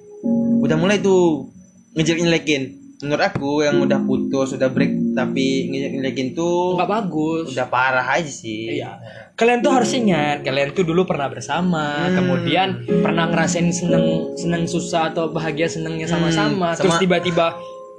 udah 0.58 0.74
mulai 0.74 0.98
tuh 0.98 1.46
ngejelek 1.94 2.18
nyelekin 2.20 2.62
menurut 2.98 3.24
aku 3.24 3.62
yang 3.62 3.78
udah 3.78 4.02
putus 4.02 4.54
udah 4.54 4.68
break 4.68 5.14
tapi 5.14 5.70
ngejelek 5.70 5.92
nyelekin 5.94 6.28
tuh 6.34 6.74
nggak 6.74 6.90
bagus 6.90 7.54
udah 7.54 7.68
parah 7.68 8.08
aja 8.08 8.26
sih 8.26 8.74
Iya. 8.74 8.98
Kalian 9.34 9.62
tuh 9.62 9.70
harus 9.70 9.94
ingat, 9.94 10.42
kalian 10.42 10.74
tuh 10.74 10.82
dulu 10.82 11.06
pernah 11.06 11.30
bersama, 11.30 12.10
Hmm. 12.10 12.18
kemudian 12.18 12.68
pernah 13.06 13.30
ngerasain 13.30 13.70
seneng 13.70 14.34
seneng 14.34 14.66
susah 14.66 15.14
atau 15.14 15.30
bahagia 15.30 15.70
senengnya 15.70 16.10
sama-sama. 16.10 16.74
Hmm, 16.74 16.78
Terus 16.82 16.98
sama- 16.98 17.04
tiba-tiba 17.06 17.46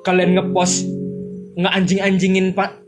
kalian 0.03 0.35
ngepost 0.35 0.91
nggak 1.55 1.73
anjing-anjingin 1.73 2.47
pak 2.53 2.83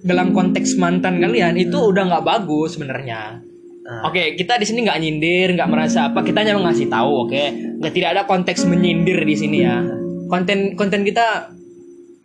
dalam 0.00 0.36
konteks 0.36 0.76
mantan 0.76 1.16
kalian 1.16 1.56
itu 1.56 1.80
udah 1.80 2.04
nggak 2.04 2.24
bagus 2.26 2.76
sebenarnya. 2.76 3.40
Ah. 3.84 4.04
Oke, 4.04 4.32
kita 4.34 4.60
di 4.60 4.64
sini 4.64 4.84
nggak 4.84 4.96
nyindir, 4.98 5.56
nggak 5.56 5.68
merasa 5.68 6.08
apa, 6.08 6.20
kita 6.20 6.40
hanya 6.40 6.56
ngasih 6.58 6.88
tahu, 6.88 7.24
oke? 7.24 7.42
Nggak 7.80 7.92
tidak 7.94 8.08
ada 8.12 8.22
konteks 8.24 8.64
menyindir 8.64 9.16
di 9.18 9.32
sini 9.32 9.58
ya. 9.60 9.80
Konten 10.24 10.72
konten 10.74 11.04
kita 11.04 11.53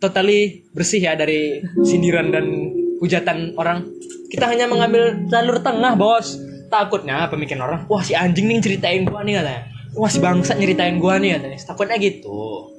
totally 0.00 0.64
bersih 0.72 1.04
ya 1.04 1.12
dari 1.14 1.60
sindiran 1.84 2.32
dan 2.32 2.46
hujatan 2.98 3.54
orang. 3.54 3.84
Kita 4.32 4.48
hanya 4.48 4.66
mengambil 4.66 5.28
jalur 5.28 5.60
tengah, 5.60 5.94
bos. 5.94 6.40
Takutnya 6.70 7.26
pemikiran 7.26 7.66
orang, 7.66 7.80
wah 7.90 7.98
si 7.98 8.14
anjing 8.14 8.46
nih 8.46 8.62
ceritain 8.62 9.02
gua 9.02 9.26
nih 9.26 9.42
katanya. 9.42 9.62
Wah 9.98 10.06
si 10.06 10.22
bangsat 10.22 10.54
nyeritain 10.54 11.02
gua 11.02 11.18
nih 11.18 11.34
katanya. 11.34 11.58
Takutnya 11.58 11.96
gitu. 11.98 12.70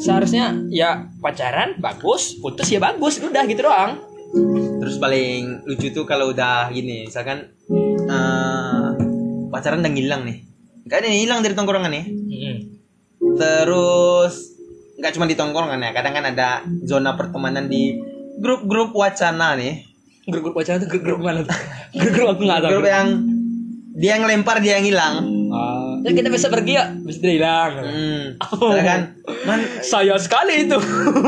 Seharusnya 0.00 0.64
ya 0.72 1.12
pacaran 1.20 1.76
bagus, 1.76 2.40
putus 2.40 2.72
ya 2.72 2.80
bagus, 2.80 3.20
udah 3.20 3.44
gitu 3.44 3.68
doang. 3.68 4.00
Terus 4.80 4.96
paling 4.96 5.68
lucu 5.68 5.92
tuh 5.92 6.08
kalau 6.08 6.32
udah 6.32 6.72
gini, 6.72 7.04
misalkan 7.04 7.52
eh 8.08 8.86
pacaran 9.52 9.84
udah 9.84 9.92
ngilang 9.92 10.24
nih. 10.24 10.38
Ada 10.88 11.04
yang 11.04 11.20
hilang 11.20 11.40
dari 11.44 11.52
tongkrongan 11.52 11.92
nih. 11.92 12.04
Mm-mm. 12.08 12.56
Terus 13.36 14.53
nggak 15.04 15.20
cuma 15.20 15.28
di 15.28 15.36
tongkrongan 15.36 15.84
ya, 15.84 15.92
kadang 15.92 16.16
kan 16.16 16.24
ada 16.32 16.64
zona 16.88 17.12
pertemanan 17.12 17.68
di 17.68 18.00
grup-grup 18.40 18.96
wacana 18.96 19.52
nih. 19.52 19.84
Grup-grup 20.24 20.56
pacaran 20.56 20.80
tuh 20.80 20.88
grup-grup 20.88 21.20
mana 21.20 21.44
tuh? 21.44 21.52
Grup-grup 22.00 22.28
aku 22.32 22.42
nggak 22.48 22.60
tahu. 22.64 22.70
Grup 22.72 22.88
yang 22.88 23.08
dia 23.94 24.16
yang 24.16 24.24
lempar 24.24 24.64
dia 24.64 24.80
yang 24.80 24.86
hilang. 24.88 25.14
Ah, 25.52 26.00
ya 26.00 26.10
kita 26.16 26.32
bisa 26.32 26.48
pergi 26.48 26.80
ya, 26.80 26.96
bisa 27.04 27.20
dia 27.20 27.34
hilang. 27.36 27.72
Hmm. 27.84 28.24
Soalnya 28.64 28.84
kan, 28.88 29.00
man, 29.44 29.60
Saya 29.84 30.16
sekali 30.16 30.64
itu. 30.64 30.78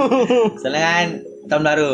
soalnya 0.65 0.83
kan 0.83 1.09
tahun 1.53 1.63
baru. 1.63 1.93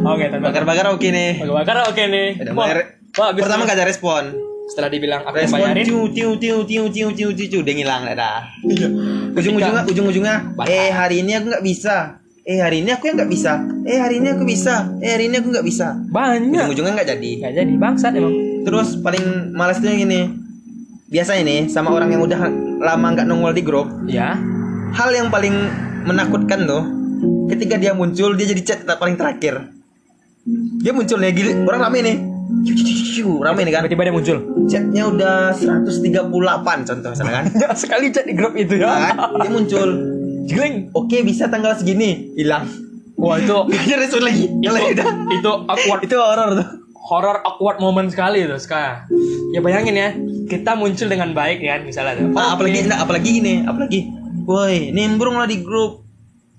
Oke, 0.00 0.24
teman. 0.32 0.48
Bakar-bakar 0.48 0.90
oke 0.96 1.06
nih. 1.06 1.44
Bakar 1.44 1.86
oke 1.92 2.02
nih. 2.08 2.28
Udah 2.40 2.52
Wah. 2.56 3.36
Pertama 3.36 3.68
gak 3.68 3.76
ada 3.78 3.86
respon 3.86 4.32
setelah 4.68 4.92
dibilang 4.92 5.24
aku 5.24 5.40
Respon, 5.40 5.64
bayarin. 5.64 5.84
tiu 5.88 6.00
tiu 6.12 6.30
tiu 6.36 6.58
tiu 6.68 6.84
tiu 6.92 7.08
tiu 7.16 7.30
tiu 7.32 7.60
udah 7.64 7.74
ngilang 7.74 8.02
ada 8.04 8.44
iya. 8.68 8.88
ujung-ujungnya 9.32 9.82
ujung-ujungnya 9.88 10.34
eh 10.68 10.92
hari 10.92 11.24
ini 11.24 11.32
aku 11.40 11.46
nggak 11.50 11.64
bisa. 11.64 11.96
Eh 12.48 12.64
hari 12.64 12.80
ini 12.80 12.88
aku 12.96 13.12
yang 13.12 13.20
nggak 13.20 13.28
bisa. 13.28 13.60
Eh 13.84 14.00
hari 14.00 14.24
ini 14.24 14.32
aku 14.32 14.48
bisa. 14.48 14.88
Eh 15.04 15.12
hari 15.12 15.28
ini 15.28 15.36
aku 15.36 15.52
nggak 15.52 15.68
bisa. 15.68 16.00
Banyak. 16.08 16.64
Ujung-ujungnya 16.72 16.96
nggak 16.96 17.08
jadi. 17.12 17.30
Nggak 17.44 17.54
jadi 17.60 17.72
bangsat 17.76 18.12
emang. 18.16 18.34
Terus 18.64 18.88
paling 19.04 19.52
malas 19.52 19.84
tuh 19.84 19.92
biasa 19.92 20.00
ini 20.00 20.20
biasanya 21.08 21.42
nih 21.44 21.60
sama 21.68 21.92
orang 21.92 22.08
yang 22.12 22.24
udah 22.24 22.40
lama 22.80 23.06
nggak 23.16 23.24
nongol 23.28 23.52
di 23.56 23.64
grup 23.64 23.88
ya 24.04 24.36
hal 24.92 25.08
yang 25.08 25.32
paling 25.32 25.56
menakutkan 26.04 26.68
tuh 26.68 26.84
ketika 27.48 27.80
dia 27.80 27.96
muncul 27.96 28.36
dia 28.36 28.44
jadi 28.48 28.62
chat 28.64 28.80
paling 28.84 29.16
terakhir. 29.16 29.72
Dia 30.80 30.92
muncul 30.96 31.20
nih 31.20 31.32
gini 31.36 31.52
orang 31.68 31.80
lama 31.84 31.96
ini 32.00 32.12
rame 33.42 33.60
nih 33.66 33.72
kan? 33.72 33.80
Tiba-tiba 33.84 34.02
dia 34.08 34.14
muncul. 34.14 34.38
Chatnya 34.68 35.02
udah 35.08 35.36
138 35.52 36.88
contoh 36.88 37.08
misalnya 37.12 37.34
kan. 37.40 37.44
Sekali 37.82 38.10
chat 38.12 38.24
di 38.24 38.34
grup 38.34 38.54
itu 38.56 38.80
Nah, 38.80 38.84
ya. 38.84 38.92
Kan? 39.12 39.14
Dia 39.44 39.50
muncul. 39.52 39.88
Jeleng. 40.48 40.88
oke 40.96 41.16
bisa 41.28 41.44
tanggal 41.52 41.76
segini. 41.76 42.32
Hilang. 42.34 42.64
Wah 43.18 43.36
itu 43.36 43.52
lagi. 44.26 44.46
Itu, 44.48 44.72
udah. 44.72 45.06
itu 45.34 45.50
awkward. 45.68 46.00
Itu 46.06 46.16
horor 46.16 46.48
tuh. 46.56 46.68
Horror 46.98 47.36
awkward 47.44 47.78
moment 47.80 48.08
sekali 48.12 48.44
itu 48.44 48.56
sekarang 48.60 49.08
ya 49.56 49.64
bayangin 49.64 49.96
ya 49.96 50.08
kita 50.44 50.76
muncul 50.76 51.08
dengan 51.08 51.32
baik 51.32 51.60
ya 51.64 51.80
misalnya 51.80 52.20
tuh. 52.20 52.36
Ah, 52.36 52.52
Oke. 52.52 52.64
apalagi 52.64 52.78
enggak, 52.84 53.00
apalagi 53.00 53.28
gini 53.40 53.54
apalagi. 53.64 54.00
Woi 54.48 54.92
nimbrung 54.92 55.36
lah 55.36 55.48
di 55.48 55.60
grup 55.60 56.07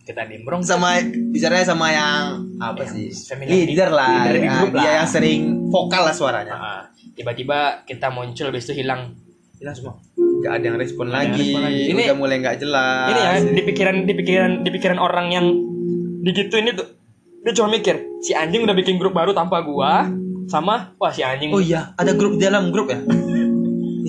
kita 0.10 0.26
nimbrong 0.26 0.66
sama 0.66 0.98
bicaranya 1.30 1.66
sama 1.68 1.88
yang 1.88 2.50
apa 2.58 2.82
sih? 2.84 3.14
familiar 3.14 3.54
di- 3.54 3.66
leader 3.70 3.90
lah, 3.90 4.10
leader 4.10 4.34
di 4.36 4.42
Ah, 4.42 4.54
grup 4.58 4.72
dia 4.72 4.82
lah. 4.82 4.94
yang 4.98 5.08
sering 5.08 5.40
vokal 5.70 6.02
lah 6.02 6.12
suaranya. 6.12 6.52
Ah, 6.52 6.82
tiba-tiba 7.14 7.58
kita 7.86 8.10
muncul 8.10 8.50
habis 8.50 8.66
itu 8.66 8.74
hilang. 8.76 9.14
Hilang 9.56 9.76
semua? 9.76 9.94
Nggak 10.18 10.52
ada 10.52 10.66
yang 10.66 10.78
respon 10.78 11.06
yang 11.06 11.16
lagi, 11.30 11.42
respon 11.46 11.62
lagi. 11.62 11.84
Ini- 11.86 12.06
udah 12.08 12.18
mulai 12.18 12.36
nggak 12.40 12.58
jelas. 12.58 13.08
ini 13.08 13.20
ya 13.20 13.32
di 13.54 13.62
pikiran 13.64 13.96
di 14.02 14.14
pikiran 14.16 14.52
di 14.60 14.70
pikiran 14.72 14.98
orang 14.98 15.28
yang 15.30 15.46
digituin 16.20 16.66
itu 16.68 16.84
dia 17.40 17.54
cuma 17.54 17.70
mikir 17.70 17.96
si 18.20 18.34
anjing 18.34 18.62
udah 18.62 18.74
bikin 18.74 18.96
grup 18.96 19.14
baru 19.14 19.32
tanpa 19.32 19.62
gua 19.62 20.10
sama 20.46 20.92
wah 20.96 21.12
si 21.12 21.22
anjing. 21.22 21.52
Oh 21.52 21.62
iya 21.62 21.94
ada 21.94 22.12
grup 22.12 22.34
di 22.34 22.42
dalam 22.42 22.68
grup 22.70 22.90
ya 22.90 22.98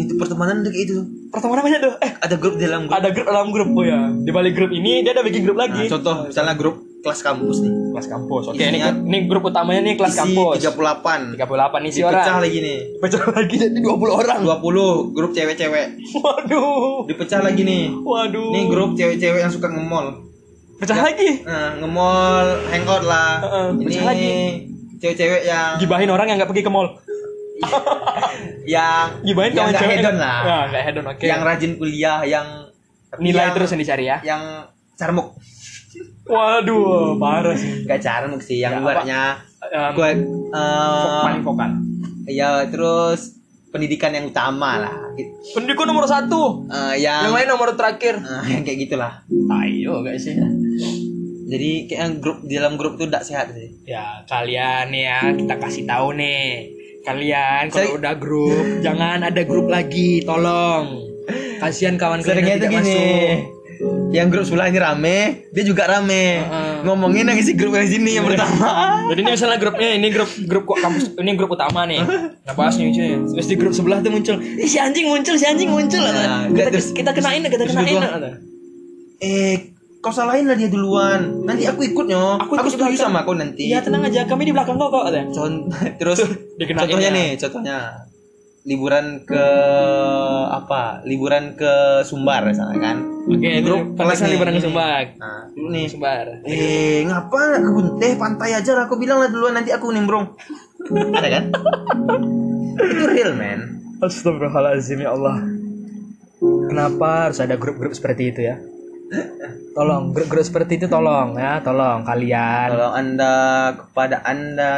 itu 0.00 0.12
pertemanan 0.14 0.60
udah 0.60 0.70
kayak 0.70 0.86
itu 0.86 0.96
pertemanan 1.28 1.60
namanya 1.60 1.78
tuh. 1.80 1.92
Eh 1.98 2.12
ada 2.16 2.34
grup 2.34 2.54
di 2.54 2.64
dalam 2.64 2.82
grup. 2.84 2.96
ada 2.96 3.08
grup 3.08 3.26
dalam 3.26 3.48
grup 3.48 3.68
oh 3.70 3.84
ya. 3.84 4.00
Di 4.10 4.30
balik 4.30 4.52
grup 4.54 4.70
ini 4.70 5.00
dia 5.00 5.12
ada 5.12 5.20
bikin 5.20 5.42
grup 5.42 5.54
Nah, 5.54 5.64
lagi. 5.64 5.86
contoh 5.86 6.26
misalnya 6.26 6.54
grup 6.54 6.76
kelas 7.00 7.20
kampus 7.20 7.56
nih. 7.60 7.72
Kelas 7.90 8.06
kampus 8.06 8.42
oke 8.46 8.56
Isinya- 8.56 8.92
ini 8.92 9.08
ini 9.08 9.18
grup 9.24 9.42
utamanya 9.46 9.80
nih 9.82 9.94
kelas 9.94 10.12
isi 10.12 10.20
kampus. 10.20 10.54
38 10.58 11.32
38 11.32 11.80
isi 11.86 11.98
dipecah 11.98 12.12
orang. 12.26 12.40
lagi 12.40 12.58
nih. 12.60 12.78
Pecah 12.98 13.22
lagi 13.30 13.54
jadi 13.56 13.78
20 13.78 14.12
orang. 14.14 14.38
20 14.42 14.84
grup 15.10 15.30
cewek-cewek. 15.30 15.86
Waduh. 16.14 17.04
Dipecah 17.06 17.40
lagi 17.40 17.62
nih. 17.62 17.84
Waduh. 17.96 18.50
Ini 18.50 18.60
grup 18.66 18.90
cewek-cewek 18.94 19.40
yang 19.40 19.48
suka 19.48 19.68
nge-mall. 19.68 20.28
Pecah 20.76 20.96
lagi? 20.98 21.44
nah, 21.44 21.76
nge-mall 21.76 22.46
hangout 22.66 23.04
lah. 23.04 23.32
Heeh, 23.38 23.66
ini 23.70 23.84
pecah 23.86 24.04
lagi. 24.06 24.34
cewek-cewek 24.96 25.42
yang 25.42 25.76
gibahin 25.76 26.08
orang 26.08 26.26
yang 26.26 26.36
nggak 26.36 26.48
pergi 26.50 26.60
ke 26.60 26.68
mall 26.68 26.92
yang 28.64 29.20
gibahin 29.23 29.53
yang 29.53 29.68
kawan 29.68 29.73
nggak 29.75 29.90
hedon 29.92 30.16
lah. 30.16 30.38
Ya 30.42 30.59
nggak 30.68 30.83
hedon 30.87 31.05
oke. 31.07 31.25
Yang 31.25 31.40
rajin 31.42 31.73
kuliah 31.77 32.18
yang 32.25 32.46
nilai 33.18 33.51
yang- 33.51 33.55
terus 33.55 33.68
yang 33.73 33.81
dicari 33.81 34.05
ya? 34.07 34.18
yang 34.23 34.42
carmuk. 34.94 35.35
Waduh 36.25 37.16
parah 37.16 37.55
sih. 37.55 37.85
Nggak 37.85 38.01
carmuk 38.01 38.40
sih 38.40 38.59
yang 38.59 38.79
Ya, 38.79 38.81
luarnya. 38.81 39.20
Um, 39.61 39.92
gue 39.92 40.11
paling 41.20 41.44
vokal 41.44 41.70
ya 42.25 42.64
terus 42.70 43.37
pendidikan 43.70 44.11
yang 44.11 44.27
utama 44.27 44.79
lah. 44.79 44.94
Pendidikan 45.53 45.87
nomor 45.87 46.07
satu. 46.07 46.64
Eh, 46.66 47.03
yang 47.03 47.27
yang 47.27 47.35
lain 47.35 47.49
nomor 47.49 47.75
terakhir. 47.75 48.18
Eh, 48.18 48.44
yang 48.51 48.62
kayak 48.62 48.79
gitulah. 48.81 49.12
Ayo 49.29 50.01
gak 50.01 50.16
sih. 50.16 50.35
Jadi 51.51 51.70
kayak 51.85 51.99
yang 52.01 52.14
grup 52.18 52.38
di 52.40 52.55
dalam 52.55 52.79
grup 52.79 52.94
tuh 52.94 53.11
tidak 53.11 53.27
sehat 53.27 53.51
sih. 53.51 53.70
Ya 53.85 54.23
kalian 54.25 54.90
nih 54.90 55.03
ya 55.05 55.18
kita 55.35 55.55
kasih 55.59 55.83
tahu 55.85 56.14
nih 56.14 56.70
kalian 57.02 57.62
kalau 57.68 57.80
Saya- 57.82 57.96
udah 57.96 58.14
grup 58.14 58.64
jangan 58.80 59.18
ada 59.22 59.42
grup 59.42 59.66
lagi 59.66 60.20
tolong. 60.22 61.08
Kasihan 61.58 61.94
kawan 61.94 62.20
kalian 62.20 62.56
tidak 62.58 62.70
gini. 62.70 62.80
masuk. 62.80 63.58
Yang 64.10 64.26
grup 64.28 64.44
sebelah 64.44 64.66
ini 64.68 64.78
rame 64.78 65.18
dia 65.50 65.62
juga 65.62 65.84
rame. 65.86 66.24
Heeh. 66.38 66.68
ngomongin 66.80 67.24
yang 67.24 67.36
isi 67.36 67.52
grup 67.52 67.72
yang 67.74 67.84
sini 67.84 68.14
yang 68.14 68.24
pertama. 68.24 68.96
Jadi 69.06 69.20
ini 69.20 69.30
misalnya 69.30 69.56
grupnya 69.56 69.88
ini 69.92 70.08
grup 70.08 70.30
grup 70.42 70.64
kok 70.64 70.78
kampus 70.80 71.04
ini 71.14 71.30
grup 71.34 71.50
utama 71.50 71.84
nih. 71.84 72.00
Nah 72.40 72.54
bahas 72.54 72.74
nih 72.74 72.88
cuy. 72.90 73.08
Terus 73.30 73.46
di 73.46 73.56
grup 73.56 73.72
sebelah 73.72 74.00
tuh 74.00 74.10
muncul 74.10 74.36
Ih, 74.36 74.64
si 74.64 74.76
anjing 74.76 75.04
muncul 75.06 75.34
si 75.34 75.44
anjing 75.44 75.68
muncul 75.68 76.00
Nah, 76.00 76.48
kita, 76.48 76.68
kita 76.72 77.10
kenain 77.12 77.40
kita 77.42 77.64
kenain. 77.66 77.92
gua- 77.94 78.12
kata. 78.14 78.30
eh 79.18 79.56
kau 80.00 80.08
salahin 80.08 80.48
lah 80.48 80.56
dia 80.56 80.72
duluan. 80.72 81.44
Nanti 81.44 81.68
aku 81.68 81.84
ikutnya 81.84 82.16
Aku 82.40 82.56
aku, 82.56 82.64
ikut 82.66 82.72
setuju 82.72 82.96
belakang. 82.96 83.12
sama 83.12 83.20
kau 83.22 83.36
nanti. 83.36 83.68
Iya 83.68 83.84
tenang 83.84 84.00
aja. 84.04 84.24
Kami 84.24 84.48
di 84.48 84.52
belakang 84.56 84.80
kok 84.80 84.88
kok 84.88 85.04
kata. 85.06 85.20
Con- 85.32 85.68
terus 86.00 86.18
contohnya 86.56 87.10
ya. 87.12 87.16
nih 87.16 87.28
contohnya. 87.36 87.78
Liburan 88.60 89.24
ke 89.24 89.46
apa 90.52 91.00
liburan 91.08 91.56
ke 91.56 92.04
Sumbar 92.04 92.44
misalnya 92.44 92.76
kan. 92.76 92.96
Oke 93.24 93.48
Di 93.56 93.64
grup 93.64 93.96
kelas 93.96 94.20
liburan 94.28 94.52
ke 94.52 94.60
ini. 94.60 94.64
Sumbang 94.68 95.04
nah 95.16 95.48
dulu 95.52 95.68
nih 95.72 95.84
Sumbar. 95.88 96.26
Eh 96.44 97.04
ngapa 97.08 97.60
ke 97.60 97.70
Bunteh 97.72 98.12
pantai 98.20 98.56
aja 98.56 98.72
lah. 98.76 98.84
Aku 98.84 99.00
bilang 99.00 99.20
lah 99.20 99.32
duluan 99.32 99.56
nanti 99.56 99.72
aku 99.72 99.92
nimbrong 99.92 100.36
ada 101.16 101.28
kan? 101.28 101.44
Itu 102.76 103.04
real 103.08 103.32
man. 103.36 103.80
Astagfirullahaladzim 104.00 105.04
ya 105.04 105.12
Allah. 105.12 105.40
Kenapa 106.40 107.28
harus 107.28 107.40
ada 107.40 107.56
grup-grup 107.60 107.92
seperti 107.92 108.32
itu 108.32 108.40
ya 108.44 108.56
Tolong 109.75 110.14
grup-grup 110.14 110.46
seperti 110.46 110.79
itu 110.79 110.87
tolong 110.87 111.35
ya 111.35 111.59
Tolong 111.62 112.07
kalian. 112.07 112.68
Kalau 112.70 112.90
anda 112.94 113.35
kepada 113.75 114.23
anda. 114.23 114.75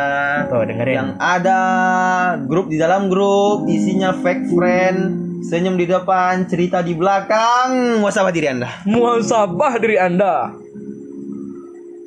Tuh 0.48 0.64
dengerin. 0.64 0.96
Yang 0.96 1.12
ada 1.20 1.60
grup 2.48 2.72
di 2.72 2.80
dalam 2.80 3.12
grup 3.12 3.68
isinya 3.68 4.16
fake 4.16 4.56
friend 4.56 4.98
senyum 5.44 5.76
di 5.76 5.84
depan 5.84 6.48
cerita 6.48 6.80
di 6.80 6.96
belakang. 6.96 8.00
Muasabah 8.00 8.32
diri 8.32 8.48
anda. 8.48 8.68
Muasabah 8.88 9.72
diri 9.80 9.96
anda. 10.00 10.48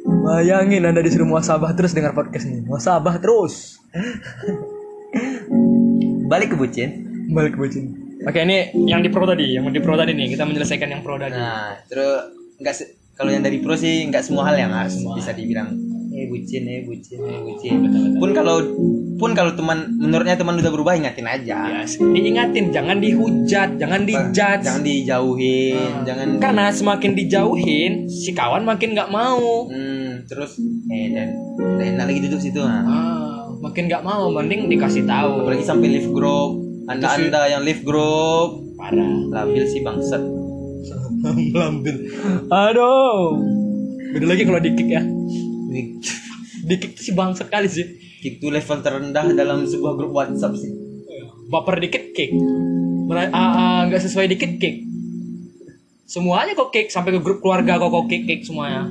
Bayangin 0.06 0.86
anda 0.86 1.02
disuruh 1.06 1.30
muasabah 1.30 1.74
terus 1.78 1.94
dengar 1.94 2.18
podcast 2.18 2.50
ini. 2.50 2.66
Muasabah 2.66 3.22
terus. 3.22 3.78
Balik 6.32 6.54
ke 6.54 6.56
bucin. 6.58 6.90
Balik 7.30 7.58
bucin 7.58 8.05
Oke 8.26 8.40
ini 8.42 8.58
yang 8.84 9.00
di 9.00 9.10
pro 9.10 9.24
tadi 9.24 9.54
Yang 9.54 9.70
di 9.72 9.80
pro 9.80 9.94
tadi 9.94 10.12
nih. 10.12 10.28
Kita 10.30 10.44
menyelesaikan 10.44 10.90
yang 10.90 11.02
pro 11.02 11.16
tadi. 11.16 11.34
Nah 11.34 11.78
terus 11.86 12.34
nggak 12.56 12.74
se- 12.74 12.92
kalau 13.14 13.30
yang 13.30 13.42
dari 13.42 13.60
pro 13.60 13.74
sih 13.74 14.06
nggak 14.06 14.22
semua 14.22 14.44
hal 14.46 14.56
yang 14.58 14.72
harus 14.72 14.98
bisa 15.14 15.32
dibilang 15.32 15.72
eh 16.12 16.26
bucin 16.26 16.64
eh 16.64 16.80
bucin 16.82 17.20
eh 17.22 17.40
bucin. 17.40 17.76
Pun 18.16 18.32
kalau 18.32 18.64
pun 19.16 19.32
kalau 19.32 19.52
teman 19.52 19.96
menurutnya 19.96 20.36
teman 20.36 20.56
udah 20.56 20.68
berubah 20.70 20.96
ingatin 20.96 21.24
aja. 21.24 21.72
Yes. 21.78 21.96
Diingatin 21.96 22.72
Jangan 22.72 23.00
dihujat 23.00 23.76
Jangan 23.76 24.04
dijudge. 24.04 24.64
Jangan 24.64 24.82
dijauhin 24.82 25.76
Ah. 25.76 26.04
jangan 26.04 26.28
Karena 26.38 26.66
semakin 26.70 27.12
dijauhin 27.14 27.92
Si 28.08 28.32
kawan 28.32 28.64
makin 28.64 28.92
nggak 28.92 29.08
mau. 29.08 29.68
Hmm, 29.68 30.24
terus 30.26 30.56
eh 30.90 31.12
dan 31.12 31.30
dan 31.78 32.02
lagi 32.02 32.20
duduk 32.22 32.40
situ 32.40 32.60
nah. 32.60 32.82
Ah, 32.82 33.40
makin 33.58 33.86
nggak 33.86 34.02
mau, 34.02 34.28
mending 34.30 34.68
dikasih 34.68 35.04
tahu. 35.06 35.44
apalagi 35.44 35.64
sampai 35.64 35.88
live 35.90 36.12
group 36.12 36.65
anda 36.86 37.08
anda 37.18 37.42
yang 37.50 37.62
live 37.66 37.82
group 37.82 38.78
parah. 38.78 39.10
labil 39.34 39.66
sih 39.66 39.82
bangsat 39.82 40.22
Lambil. 41.58 42.06
Aduh. 42.54 43.42
Beda 44.14 44.26
lagi 44.30 44.46
kalau 44.46 44.62
di 44.62 44.72
kick 44.78 44.90
ya. 44.94 45.02
Di 46.66 46.76
kick 46.78 47.02
sih 47.02 47.18
bangsat 47.18 47.50
kali 47.50 47.66
sih. 47.66 47.86
itu 48.26 48.50
level 48.50 48.82
terendah 48.82 49.38
dalam 49.38 49.70
sebuah 49.70 49.94
grup 50.02 50.18
WhatsApp 50.18 50.58
sih 50.58 50.74
Baper 51.46 51.78
dikit 51.78 52.10
kick. 52.18 52.34
Ah, 53.14 53.30
ah, 53.38 53.80
nggak 53.86 54.02
sesuai 54.02 54.26
dikit 54.34 54.58
kick. 54.58 54.82
Semuanya 56.10 56.58
kok 56.58 56.74
kick 56.74 56.90
sampai 56.90 57.14
ke 57.14 57.22
grup 57.22 57.42
keluarga 57.42 57.78
kok 57.78 57.90
kok 57.94 58.06
kick 58.10 58.26
kick 58.26 58.42
semuanya. 58.42 58.90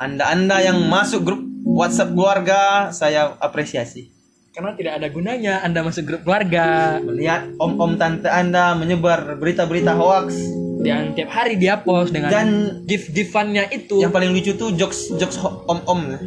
anda 0.00 0.32
anda 0.32 0.64
yang 0.64 0.88
masuk 0.88 1.20
grup 1.28 1.44
WhatsApp 1.60 2.16
keluarga 2.16 2.88
saya 2.88 3.36
apresiasi 3.36 4.08
Karena 4.50 4.74
tidak 4.74 4.98
ada 4.98 5.06
gunanya 5.08 5.54
Anda 5.62 5.80
masuk 5.80 6.04
grup 6.04 6.22
keluarga. 6.22 6.98
melihat 6.98 7.54
om-om 7.56 7.94
tante 7.94 8.26
anda 8.26 8.74
menyebar 8.74 9.38
berita-berita 9.38 9.94
hoax 9.94 10.34
Dan 10.80 11.14
tiap 11.14 11.30
hari 11.30 11.54
dia 11.54 11.78
post 11.78 12.10
dengan 12.10 12.30
dan 12.30 12.48
gift-giftannya 12.84 13.70
itu. 13.70 14.00
yang 14.00 14.10
paling 14.10 14.32
lucu 14.32 14.56
tuh 14.56 14.72
jokes 14.72 15.14
jokes 15.14 15.38
om-om 15.66 16.18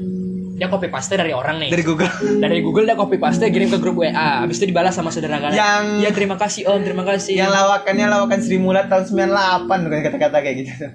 Dia 0.54 0.70
copy 0.70 0.88
paste 0.88 1.18
dari 1.18 1.34
orang 1.34 1.60
nih. 1.60 1.68
dari 1.68 1.84
Google 1.84 2.08
dari 2.40 2.62
Google 2.62 2.86
dia 2.86 2.96
copy 2.96 3.18
paste 3.18 3.44
kirim 3.44 3.68
ke 3.68 3.78
grup 3.78 4.00
WA 4.00 4.14
habis 4.40 4.56
itu 4.56 4.70
dibalas 4.70 4.94
sama 4.94 5.10
saudara 5.10 5.42
kalian 5.42 5.58
Yang- 5.58 5.90
ya 6.00 6.10
terima 6.14 6.38
kasih 6.38 6.64
om 6.66 6.80
terima 6.80 7.04
kasih 7.04 7.36
yang 7.36 7.52
lawakannya 7.52 8.08
lawakan 8.08 8.40
Sri 8.40 8.56
Mulat 8.56 8.88
tahun 8.88 9.04
98 9.04 9.68
bukan 9.84 10.00
kata-kata 10.02 10.38
kayak 10.40 10.56
gitu 10.62 10.72
tuh. 10.80 10.92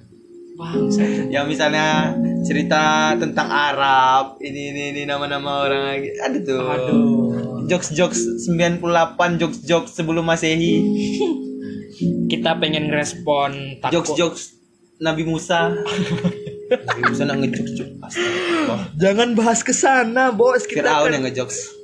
Bangsa. 0.59 1.07
yang 1.31 1.47
misalnya 1.47 2.11
cerita 2.42 3.14
tentang 3.14 3.47
Arab 3.47 4.42
ini 4.42 4.75
ini 4.75 4.83
ini 4.90 5.03
nama-nama 5.05 5.62
orang 5.62 5.83
lagi. 5.88 6.11
Ada 6.18 6.38
tuh. 6.42 6.61
Aduh. 6.61 6.99
Jokes 7.64 7.92
jokes 7.92 8.18
98 8.44 8.83
jokes 9.37 9.59
jokes 9.62 9.92
sebelum 9.94 10.25
masehi. 10.25 10.83
Kita 12.31 12.59
pengen 12.59 12.90
ngerespon 12.90 13.79
takut. 13.79 13.94
Jokes 13.94 14.11
jokes 14.12 14.42
Nabi 14.99 15.23
Musa. 15.23 15.71
Nabi 16.68 17.01
Musa 17.03 17.23
nak 17.23 17.38
ngejokes 17.38 17.73
jokes 17.75 17.94
Astagfirullah. 18.03 18.81
jangan 18.99 19.29
bahas 19.33 19.62
ke 19.62 19.71
sana 19.71 20.35
bos. 20.35 20.66
Kita 20.66 20.83
Fir'aun 20.83 21.07
kan- 21.07 21.14
yang 21.14 21.25
ngejokes. 21.25 21.59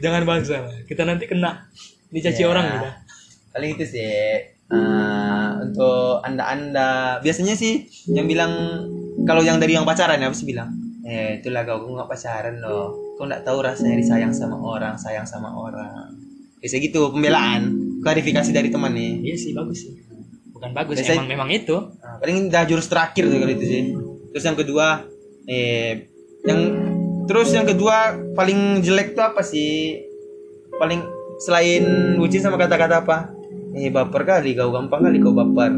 Jangan 0.00 0.24
bahas 0.24 0.48
sana. 0.48 0.72
Kita 0.82 1.04
nanti 1.04 1.26
kena 1.26 1.68
dicaci 2.08 2.40
Ya. 2.40 2.48
orang 2.48 2.64
kita 2.66 2.90
paling 3.52 3.70
itu 3.72 3.84
sih 3.86 4.08
eh, 4.72 5.48
untuk 5.62 6.24
anda 6.24 6.48
anda 6.48 6.88
biasanya 7.20 7.52
sih 7.52 7.84
yang 8.08 8.24
bilang 8.24 8.52
kalau 9.22 9.44
yang 9.44 9.60
dari 9.60 9.76
yang 9.76 9.84
pacaran 9.84 10.18
ya 10.18 10.32
apa 10.32 10.36
sih 10.36 10.48
bilang? 10.48 10.72
Eh 11.04 11.38
itulah 11.38 11.62
kau 11.62 11.84
nggak 11.84 12.08
pacaran 12.08 12.56
loh. 12.58 12.96
Kau 13.14 13.28
nggak 13.28 13.44
tahu 13.44 13.60
rasanya 13.60 14.00
disayang 14.00 14.32
sama 14.32 14.56
orang 14.56 14.96
sayang 14.96 15.28
sama 15.28 15.52
orang. 15.52 16.10
Bisa 16.58 16.78
gitu 16.78 17.12
pembelaan 17.12 17.74
klarifikasi 18.00 18.50
dari 18.50 18.72
teman 18.72 18.94
nih. 18.94 19.12
Iya 19.20 19.36
sih 19.36 19.50
bagus 19.52 19.84
sih. 19.84 19.92
Bukan 20.54 20.70
bagus 20.72 20.96
Biasanya- 20.98 21.20
emang 21.20 21.28
memang 21.28 21.50
itu. 21.52 21.76
Nah, 21.76 22.16
paling 22.22 22.48
udah 22.48 22.62
jurus 22.64 22.86
terakhir 22.88 23.28
tuh 23.28 23.38
kalau 23.38 23.52
itu 23.52 23.64
sih. 23.66 23.82
Terus 24.32 24.44
yang 24.46 24.56
kedua 24.56 24.86
eh 25.44 26.08
yang 26.46 26.60
terus 27.26 27.50
yang 27.50 27.66
kedua 27.66 28.14
paling 28.32 28.80
jelek 28.80 29.14
tuh 29.14 29.26
apa 29.26 29.42
sih? 29.44 30.00
Paling 30.80 31.02
selain 31.42 31.82
bucin 32.16 32.38
sama 32.40 32.54
kata-kata 32.54 33.02
apa 33.02 33.34
eh 33.72 33.88
baper 33.88 34.22
kali 34.22 34.52
kau 34.52 34.70
gampang 34.70 35.00
kali 35.02 35.18
kau 35.18 35.30
baper. 35.30 35.72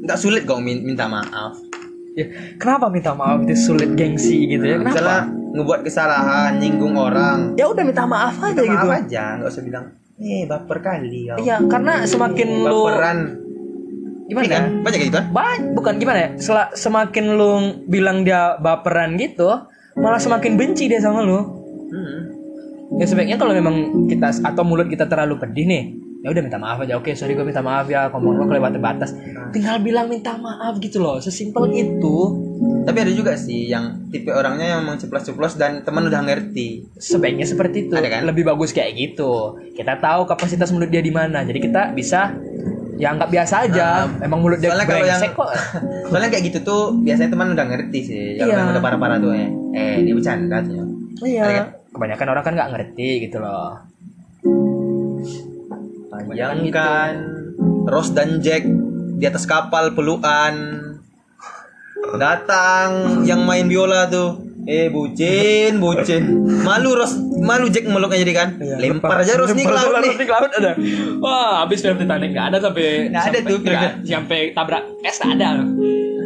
Nggak 0.00 0.18
sulit 0.18 0.42
kau 0.44 0.58
min- 0.58 0.84
minta 0.84 1.06
maaf. 1.06 1.56
Ya 2.14 2.30
kenapa 2.56 2.86
minta 2.86 3.10
maaf 3.10 3.42
itu 3.42 3.56
sulit 3.56 3.92
gengsi 3.92 4.46
gitu 4.46 4.62
ya? 4.62 4.78
Kenapa? 4.78 4.94
Misalnya 4.94 5.20
ngebuat 5.50 5.80
kesalahan 5.82 6.52
nyinggung 6.58 6.94
orang. 6.94 7.56
Ya 7.56 7.66
udah 7.66 7.82
minta 7.82 8.04
maaf 8.04 8.36
aja 8.38 8.54
minta 8.54 8.64
gitu. 8.64 8.86
maaf 8.86 8.98
aja 9.00 9.24
nggak 9.36 9.50
usah 9.50 9.64
bilang 9.64 9.84
eh 10.14 10.46
baper 10.46 10.78
kali 10.78 11.26
kau 11.26 11.38
iya 11.38 11.58
karena 11.64 11.92
semakin 12.04 12.48
lu 12.62 12.80
baperan. 12.86 13.18
Gimana 14.24 14.46
ya? 14.46 14.52
kan 14.54 14.64
banyak 14.80 14.98
gitu 15.02 15.12
kan 15.12 15.24
Ba- 15.30 15.64
bukan 15.74 15.94
gimana 15.98 16.18
ya? 16.18 16.28
Sela- 16.38 16.72
semakin 16.72 17.24
lu 17.34 17.50
bilang 17.84 18.22
dia 18.22 18.54
baperan 18.56 19.16
gitu 19.16 19.50
malah 19.94 20.18
semakin 20.18 20.54
benci 20.54 20.86
dia 20.86 20.98
sama 20.98 21.18
lu. 21.18 21.38
Hmm. 21.84 22.20
ya 22.94 23.06
sebaiknya 23.06 23.34
kalau 23.34 23.54
memang 23.54 23.74
kita 24.06 24.30
atau 24.40 24.62
mulut 24.62 24.86
kita 24.86 25.06
terlalu 25.06 25.34
pedih 25.36 25.64
nih 25.64 25.82
ya 26.24 26.32
udah 26.32 26.40
minta 26.40 26.56
maaf 26.56 26.80
aja. 26.80 26.96
Oke 26.96 27.12
sorry 27.12 27.36
gue 27.36 27.44
minta 27.44 27.60
maaf 27.60 27.84
ya. 27.84 28.08
Ngomong 28.08 28.40
gue 28.40 28.46
kelewatan 28.48 28.80
batas. 28.80 29.12
Tinggal 29.52 29.84
bilang 29.84 30.08
minta 30.08 30.32
maaf 30.34 30.80
gitu 30.80 31.04
loh. 31.04 31.20
Sesimpel 31.20 31.68
itu. 31.70 32.16
Tapi 32.88 32.96
ada 32.96 33.12
juga 33.12 33.36
sih 33.36 33.68
yang 33.68 34.08
tipe 34.08 34.32
orangnya 34.32 34.74
yang 34.74 34.88
memang 34.88 34.96
ceplos-ceplos 34.96 35.60
dan 35.60 35.84
teman 35.84 36.08
udah 36.08 36.24
ngerti. 36.24 36.88
Sebaiknya 36.96 37.44
seperti 37.44 37.86
itu. 37.86 37.92
Ada 37.92 38.08
kan? 38.08 38.20
lebih 38.24 38.48
bagus 38.48 38.72
kayak 38.72 38.96
gitu. 38.96 39.60
Kita 39.76 40.00
tahu 40.00 40.24
kapasitas 40.24 40.72
mulut 40.72 40.88
dia 40.88 41.04
di 41.04 41.12
mana. 41.12 41.44
Jadi 41.44 41.60
kita 41.60 41.92
bisa 41.92 42.32
ya 42.96 43.12
anggap 43.12 43.28
biasa 43.28 43.68
aja. 43.68 44.08
Emang 44.24 44.40
mulut 44.40 44.64
dia 44.64 44.72
soalnya 44.72 44.88
kalau 44.88 45.04
yang 45.04 45.20
kok. 45.36 45.50
soalnya 46.08 46.28
kayak 46.32 46.44
gitu 46.48 46.58
tuh 46.64 46.82
biasanya 47.04 47.30
teman 47.36 47.52
udah 47.52 47.66
ngerti 47.68 47.98
sih. 48.00 48.24
Kalau 48.40 48.48
Iya. 48.48 48.58
yang 48.64 48.72
udah 48.72 48.82
parah-parah 48.82 49.18
tuh 49.20 49.36
eh 49.36 49.48
eh 49.76 49.96
dia 50.00 50.14
bercanda 50.16 50.58
tuh 50.64 50.80
Ada 51.20 51.22
kan? 51.22 51.28
iya 51.28 51.64
kebanyakan 51.94 52.26
orang 52.34 52.44
kan 52.44 52.52
nggak 52.58 52.70
ngerti 52.74 53.08
gitu 53.28 53.38
loh 53.38 53.78
bayangkan 56.22 57.12
Ross 57.84 58.14
dan 58.14 58.38
Jack 58.38 58.62
di 59.14 59.24
atas 59.24 59.44
kapal 59.44 59.92
pelukan. 59.92 60.54
Datang 62.14 63.22
yang 63.24 63.42
main 63.42 63.66
biola 63.66 64.06
tuh. 64.06 64.38
Eh 64.64 64.88
bucin 64.88 65.76
bucin. 65.76 66.24
Malu 66.62 66.96
Ross 66.96 67.12
malu 67.36 67.68
Jack 67.68 67.84
meluknya 67.84 68.22
jadi 68.22 68.32
kan? 68.34 68.48
Iya, 68.56 68.76
lempar 68.78 69.20
aja 69.20 69.36
Ross 69.36 69.52
nih 69.52 69.60
ke 69.60 69.70
laut 69.70 69.94
nih. 69.98 70.14
Ke 70.16 70.32
laut 70.32 70.50
ada. 70.50 70.72
Wah 71.18 71.60
habis 71.60 71.80
film 71.80 71.96
Titanic 71.96 72.32
nggak 72.32 72.46
ada 72.48 72.58
sampai 72.62 73.10
Nggak 73.10 73.22
ada 73.22 73.28
sampai- 73.34 73.50
tuh, 73.50 73.58
film. 73.60 73.92
sampai 74.02 74.40
tabrak. 74.50 74.84
Es 75.02 75.18
nggak 75.18 75.32
ada. 75.34 75.48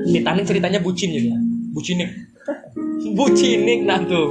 Titanic 0.07 0.45
ceritanya 0.45 0.79
bucin 0.79 1.09
gitu 1.11 1.29
bucinik. 1.69 2.11
Bucinik 3.17 3.81
nah 3.83 3.99
tuh. 4.01 4.31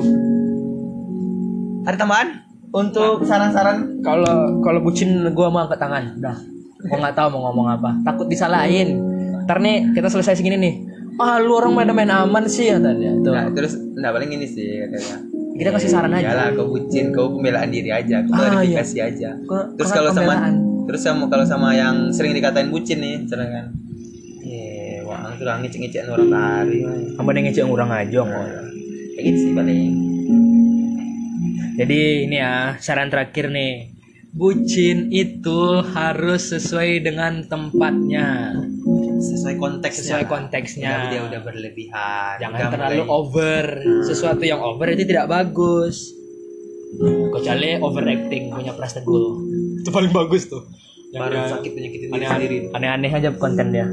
Ada 1.83 1.95
tambahan 1.97 2.46
untuk 2.69 3.23
saran-saran? 3.23 4.01
Kalau 4.01 4.59
kalau 4.59 4.79
bucin 4.79 5.09
gua 5.31 5.47
mau 5.47 5.63
angkat 5.63 5.79
tangan 5.79 6.03
udah 6.15 6.37
gua 6.83 6.97
nggak 6.99 7.15
tahu 7.15 7.27
mau 7.33 7.49
ngomong 7.49 7.67
apa. 7.71 7.89
Takut 8.03 8.27
disalahin. 8.27 8.99
Ntar 9.43 9.59
nih 9.59 9.91
kita 9.91 10.07
selesai 10.07 10.35
segini 10.35 10.57
nih. 10.57 10.73
Ah 11.17 11.39
lu 11.39 11.55
orang 11.55 11.73
main-main 11.73 12.09
aman 12.09 12.45
sih 12.45 12.69
kata 12.69 12.93
dia. 12.93 13.11
Tuh. 13.17 13.33
Nah 13.33 13.49
terus 13.49 13.73
nah 13.95 14.11
paling 14.11 14.29
ini 14.29 14.45
sih 14.45 14.83
katanya. 14.83 15.17
Kita 15.57 15.73
kasih 15.73 15.89
saran 15.89 16.13
aja. 16.13 16.29
Yalah, 16.29 16.47
kau 16.53 16.69
bucin, 16.69 17.09
kau 17.09 17.33
pembelaan 17.33 17.73
diri 17.73 17.89
aja, 17.89 18.21
kau 18.21 18.37
Ah, 18.37 18.61
klarifikasi 18.61 18.97
aja. 19.01 19.33
Kau- 19.41 19.73
Terus 19.73 19.89
kalau 19.89 20.13
sama 20.13 20.53
terus 20.85 21.01
sama 21.01 21.25
kalau 21.25 21.41
sama 21.43 21.73
yang 21.73 22.13
sering 22.13 22.37
dikatain 22.37 22.69
bucin 22.69 23.01
nih, 23.01 23.25
misalnya 23.25 23.49
kan. 23.49 23.65
Eh, 24.45 25.01
wah, 25.01 25.33
itu 25.33 25.41
lah 25.41 25.57
ngecek-ngecek 25.57 26.05
orang 26.07 26.29
tari. 26.29 26.79
kamu 27.17 27.27
ada 27.27 27.39
ngecek 27.41 27.65
orang 27.65 27.89
aja 27.91 28.19
kok 28.21 28.45
Kayak 29.17 29.23
gitu 29.25 29.37
sih 29.41 29.51
paling. 29.51 29.91
Jadi 31.77 32.01
ini 32.25 32.35
ya 32.35 32.53
saran 32.77 33.07
terakhir 33.07 33.47
nih. 33.47 33.93
Bucin 34.29 35.09
itu 35.09 35.61
harus 35.87 36.51
sesuai 36.51 37.01
dengan 37.01 37.41
tempatnya, 37.43 38.53
Sesuai 39.17 39.57
konteksnya. 39.57 40.03
sesuai 40.13 40.25
konteksnya. 40.27 40.91
Kenapa 40.93 41.09
dia 41.09 41.21
udah 41.23 41.41
berlebihan. 41.41 42.33
Jangan 42.37 42.53
udah 42.55 42.69
terlalu 42.69 42.95
mulai- 42.99 43.13
over. 43.15 43.65
Sesuatu 44.03 44.43
yang 44.43 44.61
over 44.61 44.87
itu 44.91 45.03
tidak 45.05 45.25
bagus. 45.25 46.13
Kecuali 47.31 47.77
overacting 47.77 48.43
punya 48.47 48.71
Pras 48.71 48.93
Teguh. 48.93 49.41
Itu 49.79 49.89
paling 49.89 50.11
bagus 50.11 50.45
tuh. 50.45 50.61
baru 51.09 51.33
Yang 51.33 51.49
sakit 51.55 51.71
penyakitin 51.71 52.07
diri 52.07 52.13
aneh- 52.19 52.29
sendiri. 52.29 52.55
Aneh-aneh 52.69 53.11
aja 53.11 53.29
konten 53.33 53.67
dia. 53.71 53.87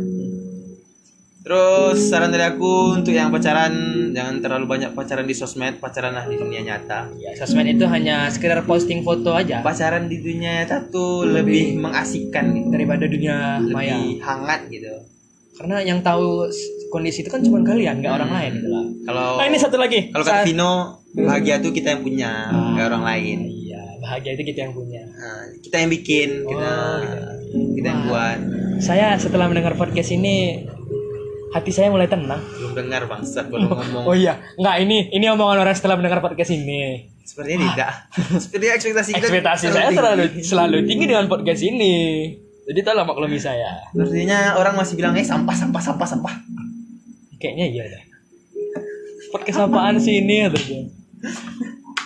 Terus 1.45 2.09
saran 2.09 2.33
dari 2.33 2.41
aku 2.43 2.97
untuk 2.97 3.13
yang 3.13 3.29
pacaran 3.29 3.69
jangan 4.11 4.41
terlalu 4.41 4.65
banyak 4.65 4.91
pacaran 4.91 5.29
di 5.29 5.37
sosmed, 5.37 5.77
pacaran 5.77 6.17
lah 6.17 6.25
di 6.25 6.35
dunia 6.35 6.65
nyata. 6.65 7.13
Ya, 7.15 7.37
sosmed 7.37 7.69
itu 7.69 7.85
hanya 7.85 8.33
sekedar 8.33 8.65
posting 8.65 9.05
foto 9.05 9.37
aja 9.37 9.61
Pacaran 9.61 10.09
di 10.09 10.19
dunia 10.19 10.65
nyata 10.65 10.89
tuh 10.89 11.29
lebih, 11.29 11.77
mengasihkan 11.77 12.49
gitu, 12.51 12.69
daripada 12.73 13.05
dunia 13.05 13.61
maya. 13.61 13.93
lebih 13.93 14.25
hangat 14.25 14.61
gitu. 14.69 14.89
Karena 15.55 15.85
yang 15.85 16.01
tahu 16.01 16.49
kondisi 16.89 17.21
itu 17.21 17.29
kan 17.29 17.39
cuma 17.39 17.61
kalian, 17.61 18.01
nggak 18.01 18.15
orang 18.15 18.33
lain 18.33 18.53
gitu 18.57 18.69
lah. 18.71 18.85
Kalau 19.05 19.27
Nah, 19.37 19.45
ini 19.45 19.59
satu 19.61 19.77
lagi. 19.77 20.01
Kalau 20.11 20.25
kata 20.25 20.35
Saat- 20.41 20.47
Vino, 20.49 20.73
bahagia 21.15 21.61
tuh 21.61 21.71
kita 21.71 21.93
yang 21.93 22.03
punya, 22.03 22.31
Ah. 22.49 22.73
nggak 22.73 22.87
orang 22.89 23.05
lain. 23.05 23.39
Iya, 23.45 23.83
bahagia 24.01 24.33
itu 24.33 24.43
kita 24.49 24.61
yang 24.65 24.73
punya. 24.73 25.03
Nah, 25.05 25.45
kita 25.61 25.77
yang 25.77 25.91
bikin, 25.93 26.29
kita, 26.43 26.73
Oh, 26.73 26.97
gitu. 26.99 27.27
kita 27.77 27.87
yang 27.87 28.03
buat. 28.09 28.39
Saya 28.75 29.15
setelah 29.15 29.47
mendengar 29.47 29.77
podcast 29.77 30.11
ini 30.11 30.67
hati 31.55 31.71
saya 31.71 31.89
mulai 31.89 32.11
tenang. 32.11 32.43
Belum 32.43 32.75
dengar 32.75 33.07
bangsat 33.07 33.47
baru 33.47 33.71
ngomong. 33.71 34.05
Oh 34.11 34.15
iya, 34.19 34.43
nggak 34.59 34.77
ini 34.83 35.15
ini 35.15 35.27
omongan 35.31 35.63
orang 35.63 35.75
setelah 35.75 35.95
mendengar 35.95 36.19
podcast 36.19 36.51
ini. 36.51 37.15
Sepertinya 37.25 37.71
tidak. 37.71 37.91
Sepertinya 38.43 38.75
ekspektasi 38.77 39.11
kita 39.15 39.23
Ekspektasi 39.25 39.65
saya 39.71 39.89
tinggi. 39.89 39.97
selalu 39.97 40.25
selalu 40.43 40.77
tinggi 40.85 41.05
dengan 41.09 41.25
podcast 41.25 41.63
ini. 41.63 41.95
Jadi 42.65 42.81
tolong 42.83 43.07
maklumi 43.07 43.39
saya. 43.39 43.81
Sepertinya 43.95 44.59
orang 44.59 44.75
masih 44.75 44.99
bilang 44.99 45.15
eh 45.15 45.25
sampah 45.25 45.55
sampah 45.55 45.81
sampah 45.81 46.09
sampah. 46.09 46.35
Kayaknya 47.39 47.67
iya 47.71 47.83
deh. 47.89 48.03
Podcast 49.31 49.65
apaan 49.65 49.97
sih 49.97 50.21
ini 50.21 50.45
kata 50.45 50.59
dia. 50.59 50.83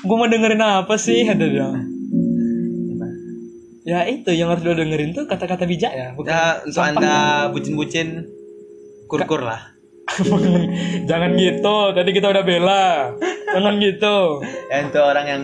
Gue 0.04 0.16
mau 0.16 0.30
dengerin 0.30 0.62
apa 0.62 0.94
sih 0.94 1.26
kata 1.26 1.44
dia. 1.46 1.68
Ya 3.88 4.04
itu 4.04 4.28
yang 4.36 4.52
harus 4.52 4.60
lo 4.68 4.76
dengerin 4.76 5.16
tuh 5.16 5.24
kata-kata 5.24 5.64
bijak 5.64 5.92
ya. 5.96 6.08
Bukan 6.12 6.28
Nah, 6.28 6.60
untuk 6.60 6.82
anda 6.84 7.16
bucin-bucin, 7.48 8.28
kur-kur 9.08 9.42
lah. 9.42 9.74
Jangan 11.10 11.30
gitu. 11.34 11.76
Tadi 11.92 12.10
kita 12.10 12.26
udah 12.28 12.44
bela. 12.44 13.12
Jangan 13.48 13.74
gitu. 13.78 14.16
Ya, 14.68 14.84
untuk 14.84 15.02
orang 15.02 15.26
yang 15.26 15.42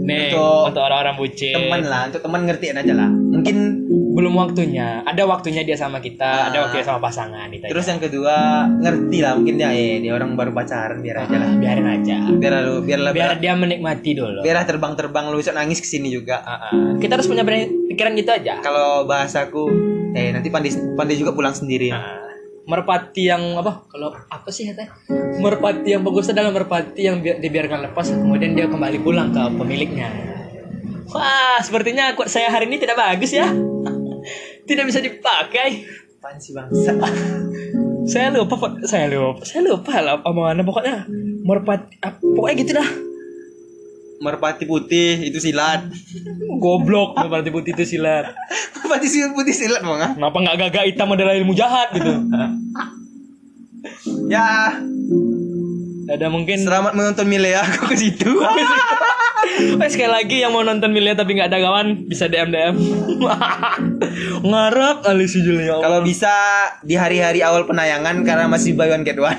Nih, 0.00 0.32
untuk 0.32 0.74
untuk 0.74 0.82
orang-orang 0.82 1.14
bucin. 1.14 1.54
teman 1.54 1.82
lah, 1.84 2.02
untuk 2.08 2.22
teman 2.22 2.40
ngertiin 2.44 2.76
aja 2.76 2.92
lah. 2.94 3.10
Mungkin 3.10 3.56
belum 4.10 4.34
waktunya. 4.34 5.02
Ada 5.02 5.22
waktunya 5.22 5.62
dia 5.62 5.78
sama 5.78 5.98
kita, 5.98 6.50
ada 6.50 6.56
Ah. 6.56 6.60
waktunya 6.66 6.82
sama 6.82 6.98
pasangan 7.00 7.46
itu. 7.48 7.62
aja. 7.62 7.70
terus 7.70 7.86
yang 7.86 8.02
kedua 8.02 8.36
ngerti 8.76 9.18
lah 9.22 9.32
mungkin 9.34 9.54
dia 9.54 9.70
eh 9.70 10.02
dia 10.02 10.12
orang 10.12 10.34
baru 10.34 10.50
pacaran 10.50 10.98
biar 10.98 11.26
aja 11.26 11.36
lah. 11.38 11.46
Ah, 11.46 11.56
biarin 11.56 11.86
aja. 11.86 12.16
Biar 12.28 12.52
lu 12.60 12.74
biar 12.82 12.98
lah 13.00 13.10
Biar 13.14 13.38
dia 13.38 13.54
menikmati 13.54 14.10
dulu. 14.12 14.42
biar 14.42 14.62
terbang-terbang 14.64 15.30
lu 15.30 15.38
besok 15.38 15.54
nangis 15.54 15.78
ke 15.78 15.86
sini 15.86 16.10
juga. 16.10 16.42
Ah, 16.42 16.70
ah. 16.70 16.72
Kita 16.98 17.14
harus 17.14 17.26
punya 17.26 17.46
pikiran 17.46 18.12
gitu 18.14 18.30
aja. 18.30 18.58
Kalau 18.60 19.06
bahasaku 19.06 19.64
eh 20.12 20.34
nanti 20.34 20.50
pandai 20.50 20.74
pandai 20.94 21.14
juga 21.14 21.30
pulang 21.30 21.54
sendiri. 21.54 21.94
Ah. 21.94 22.29
Merpati 22.70 23.26
yang 23.26 23.58
apa? 23.58 23.82
Kalau 23.90 24.14
apa 24.14 24.48
sih 24.54 24.70
katanya? 24.70 24.94
Merpati 25.42 25.88
yang 25.90 26.06
bagus 26.06 26.30
adalah 26.30 26.54
merpati 26.54 27.02
yang 27.02 27.18
bi- 27.18 27.42
dibiarkan 27.42 27.90
lepas 27.90 28.14
kemudian 28.14 28.54
dia 28.54 28.70
kembali 28.70 29.02
pulang 29.02 29.34
ke 29.34 29.42
pemiliknya. 29.58 30.06
Wah 31.10 31.58
sepertinya 31.58 32.14
quote 32.14 32.30
saya 32.30 32.46
hari 32.54 32.70
ini 32.70 32.78
tidak 32.78 32.94
bagus 32.94 33.34
ya. 33.34 33.50
Tidak 34.70 34.86
bisa 34.86 35.02
dipakai. 35.02 35.82
Apaan 36.22 36.38
sih 36.38 36.54
bangsa? 36.54 36.94
saya 38.12 38.30
lupa 38.30 38.54
saya 38.86 39.10
lupa 39.10 39.42
saya 39.42 39.66
lupa 39.66 39.98
lah 39.98 40.22
omongannya. 40.22 40.62
Pokoknya 40.62 40.94
merpati 41.42 41.98
ah, 42.06 42.14
pokoknya 42.14 42.56
gitu 42.62 42.72
dah 42.78 43.09
Merpati 44.20 44.68
putih 44.68 45.16
itu 45.32 45.40
silat. 45.40 45.88
goblok 46.60 47.16
merpati 47.16 47.48
putih 47.48 47.72
itu 47.72 47.88
silat 47.88 48.36
Merpati 48.76 49.08
putih 49.32 49.54
silat 49.56 49.80
bang 49.80 50.00
ah? 50.04 50.12
kenapa 50.12 50.36
nggak 50.44 50.56
gagak 50.60 50.84
hitam 50.92 51.08
adalah 51.16 51.32
ilmu 51.32 51.56
jahat 51.56 51.88
gitu 51.96 52.12
Ya, 54.30 54.76
ada 56.06 56.26
mungkin 56.28 56.60
selamat 56.60 56.92
menonton 56.94 57.26
Milea 57.26 57.62
aku 57.66 57.90
ke 57.90 57.96
situ. 57.96 58.30
Eh, 59.60 59.88
sekali 59.92 60.08
lagi 60.08 60.36
yang 60.40 60.52
mau 60.54 60.62
nonton 60.62 60.92
Milia 60.92 61.16
tapi 61.16 61.34
nggak 61.36 61.48
ada 61.52 61.58
kawan 61.60 62.06
bisa 62.06 62.28
DM 62.30 62.52
DM. 62.54 62.76
Ngarep 64.50 65.04
kali 65.04 65.26
si 65.26 65.42
Julia. 65.42 65.80
Kalau 65.80 66.00
bisa 66.04 66.32
di 66.84 66.94
hari-hari 66.94 67.40
awal 67.44 67.64
penayangan 67.66 68.20
karena 68.24 68.46
masih 68.46 68.76
buy 68.76 68.88
one 68.92 69.02
get 69.04 69.18
one. 69.18 69.36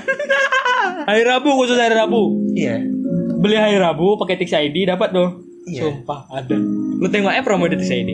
hari 1.10 1.22
Rabu 1.26 1.54
khusus 1.54 1.78
hari 1.80 1.96
Rabu. 1.96 2.38
Iya. 2.54 3.01
Beli 3.42 3.58
hari 3.58 3.82
Rabu 3.82 4.22
pakai 4.22 4.38
Tix 4.38 4.54
ID 4.54 4.86
dapat 4.86 5.10
tuh. 5.10 5.42
Iya. 5.66 5.90
Sumpah 5.90 6.30
ada. 6.30 6.54
Lu 7.02 7.10
tengok 7.10 7.34
eh 7.34 7.42
promo 7.42 7.66
di 7.66 7.74
Tix 7.74 7.90
ID. 7.90 8.10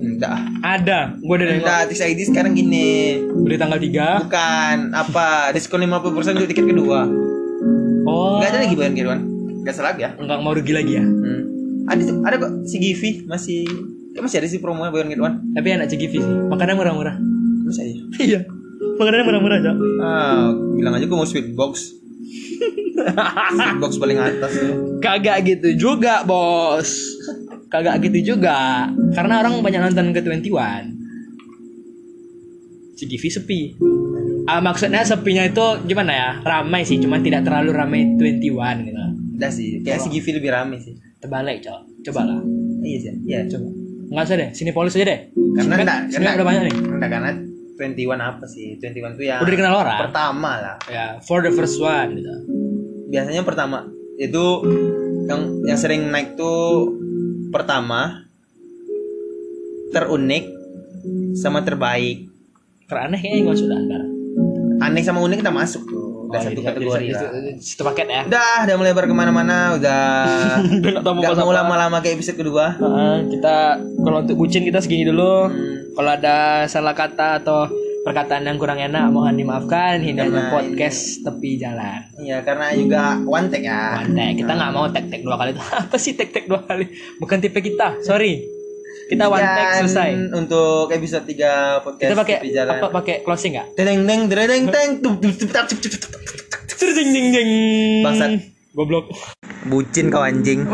Enggak. 0.00 0.32
Ada. 0.64 1.20
Gua 1.20 1.36
udah. 1.36 1.60
Enggak, 1.60 1.80
Tix 1.92 2.00
ID 2.00 2.20
sekarang 2.32 2.56
gini. 2.56 3.20
Beli 3.20 3.60
tanggal 3.60 3.76
3. 3.76 4.24
Bukan 4.24 4.76
apa 4.96 5.52
diskon 5.52 5.84
50% 5.84 6.40
untuk 6.40 6.48
tiket 6.48 6.64
kedua. 6.72 7.04
Oh. 8.08 8.40
Enggak 8.40 8.50
ada 8.56 8.58
lagi 8.64 8.74
bayar 8.74 9.06
kan? 9.12 9.20
Enggak 9.60 9.74
salah 9.76 9.92
ya? 10.00 10.16
Enggak 10.16 10.40
mau 10.40 10.56
rugi 10.56 10.72
lagi 10.72 10.96
ya. 10.96 11.04
Hmm. 11.04 11.42
Ada 11.92 12.02
ada 12.24 12.34
kok 12.40 12.52
si 12.64 12.80
Givi 12.80 13.28
masih 13.28 13.68
masih 14.16 14.40
ada 14.40 14.48
sih 14.48 14.56
promo 14.56 14.88
bayar 14.88 15.04
gitu 15.04 15.20
kan? 15.20 15.36
Tapi 15.52 15.68
enak 15.68 15.92
CGV 15.92 16.12
sih. 16.16 16.36
Makanan 16.48 16.80
murah-murah. 16.80 17.16
Masih 17.68 17.92
aja. 17.92 18.02
Iya. 18.24 18.40
Makanannya 18.96 19.24
murah-murah 19.28 19.56
aja. 19.60 19.72
Ah, 20.00 20.48
bilang 20.74 20.96
aja 20.96 21.04
gue 21.04 21.16
mau 21.16 21.28
sweet 21.28 21.52
box. 21.52 22.01
box 23.82 23.98
paling 23.98 24.18
atas 24.18 24.52
tuh. 24.56 24.98
Kagak 25.02 25.44
gitu 25.46 25.68
juga, 25.74 26.22
Bos. 26.22 27.00
Kagak 27.68 28.02
gitu 28.04 28.36
juga. 28.36 28.88
Karena 29.14 29.42
orang 29.42 29.60
banyak 29.60 29.80
nonton 29.80 30.12
ke 30.14 30.20
21. 30.22 30.92
CGV 32.98 33.24
sepi. 33.32 33.60
Ah, 34.46 34.58
maksudnya 34.62 35.02
sepinya 35.02 35.42
itu 35.46 35.66
gimana 35.86 36.12
ya? 36.12 36.30
Ramai 36.42 36.82
sih, 36.86 36.98
cuman 36.98 37.22
tidak 37.22 37.46
terlalu 37.46 37.70
ramai 37.74 38.00
21 38.18 38.86
gitu. 38.86 39.02
Udah 39.38 39.50
sih, 39.50 39.82
kayak 39.82 39.98
si 40.02 40.08
Givi 40.10 40.38
lebih 40.38 40.50
rame 40.54 40.78
sih. 40.78 40.94
Terbalik, 41.18 41.62
Cok. 41.62 42.02
Coba 42.10 42.26
lah. 42.26 42.40
Iya 42.82 42.98
sih, 42.98 43.14
iya. 43.26 43.38
Coba. 43.46 43.68
Enggak 44.12 44.24
usah 44.28 44.36
deh, 44.36 44.50
sini 44.52 44.70
polis 44.74 44.94
aja 44.98 45.06
deh. 45.08 45.20
Karena 45.56 45.74
enggak, 45.78 45.98
sini 46.10 46.24
udah 46.26 46.46
banyak 46.46 46.62
nih. 46.68 46.74
Enggak 46.78 47.10
karena 47.10 47.30
21 47.82 48.22
apa 48.22 48.44
sih? 48.46 48.78
21 48.78 49.18
tuh 49.18 49.26
yang 49.26 49.40
Udah 49.42 49.52
dikenal 49.52 49.74
orang. 49.74 49.98
pertama 50.06 50.50
lah. 50.62 50.76
Ya, 50.86 51.18
for 51.26 51.42
the 51.42 51.50
first 51.50 51.82
one 51.82 52.14
gitu. 52.14 52.30
Biasanya 53.10 53.42
pertama 53.42 53.90
itu 54.16 54.44
yang 55.26 55.40
yang 55.66 55.78
sering 55.78 56.06
naik 56.08 56.38
tuh 56.38 56.94
pertama 57.50 58.24
terunik 59.90 60.48
sama 61.34 61.60
terbaik. 61.60 62.30
Teraneh 62.88 63.18
kayaknya 63.18 63.38
enggak 63.44 63.56
usah 63.60 63.68
dah 63.68 63.80
sekarang. 63.82 64.10
Aneh 64.82 65.02
sama 65.02 65.20
unik 65.22 65.38
kita 65.42 65.52
masuk 65.52 65.82
tuh. 65.84 66.01
Udah 66.32 66.40
Oh, 66.40 66.42
satu 66.42 66.56
jadi- 66.56 66.66
kategori 66.66 66.96
jadi 66.98 67.12
lah. 67.12 67.20
satu- 67.60 67.84
paket 67.84 68.06
ya. 68.08 68.22
Udah, 68.24 68.54
udah 68.64 68.76
melebar 68.80 69.04
ke 69.04 69.12
mana-mana, 69.12 69.76
udah 69.76 70.02
Udah 70.80 70.90
nggak 70.96 71.36
tahu 71.36 71.44
mau 71.44 71.52
lama-lama 71.52 72.00
kayak 72.00 72.16
episode 72.16 72.40
kedua. 72.40 72.72
Heeh, 72.74 73.14
kita 73.30 73.56
kalau 73.76 74.18
untuk 74.20 74.36
bucin 74.36 74.64
kita 74.64 74.80
segini 74.80 75.04
dulu. 75.04 75.52
Hmm. 75.52 75.92
Kalau 75.92 76.10
ada 76.10 76.36
salah 76.64 76.96
kata 76.96 77.44
atau 77.44 77.68
perkataan 78.02 78.42
yang 78.42 78.56
kurang 78.56 78.80
enak 78.80 79.12
mohon 79.12 79.36
dimaafkan. 79.36 80.00
Ini 80.00 80.16
Karena 80.16 80.48
podcast 80.48 81.20
tepi 81.20 81.60
jalan. 81.60 82.00
Iya, 82.16 82.40
karena 82.40 82.72
juga 82.72 83.20
one 83.20 83.46
take 83.46 83.62
ya. 83.62 84.00
One 84.00 84.16
take. 84.16 84.40
Kita 84.40 84.52
nggak 84.52 84.72
mau 84.72 84.88
tek 84.88 85.06
tek 85.06 85.20
dua 85.20 85.36
kali. 85.36 85.52
Apa 85.84 85.96
sih 86.00 86.16
tek 86.16 86.32
tek 86.32 86.48
dua 86.48 86.64
kali? 86.64 86.88
Bukan 87.20 87.38
tipe 87.38 87.60
kita. 87.60 88.00
Sorry. 88.00 88.40
Kita 89.12 89.28
one 89.28 89.44
take 89.44 89.60
Dan 89.60 89.80
selesai. 89.84 90.10
Untuk 90.32 90.88
episode 90.88 91.24
3 91.28 91.84
podcast 91.84 92.08
Kita 92.08 92.16
pakai 92.16 92.36
jalan. 92.48 92.72
apa? 92.80 92.86
Pakai 92.88 93.16
closing 93.20 93.52
nggak? 93.60 93.66
Tup, 95.04 95.20
tup, 95.20 95.90
tup, 96.00 96.00
tup. 96.00 96.20
Ding 96.82 97.10
ding 97.12 97.28
ding. 97.30 97.52
Bangsat. 98.00 98.30
Goblok. 98.72 99.12
Bucin 99.68 100.08
kau 100.08 100.24
anjing. 100.24 100.64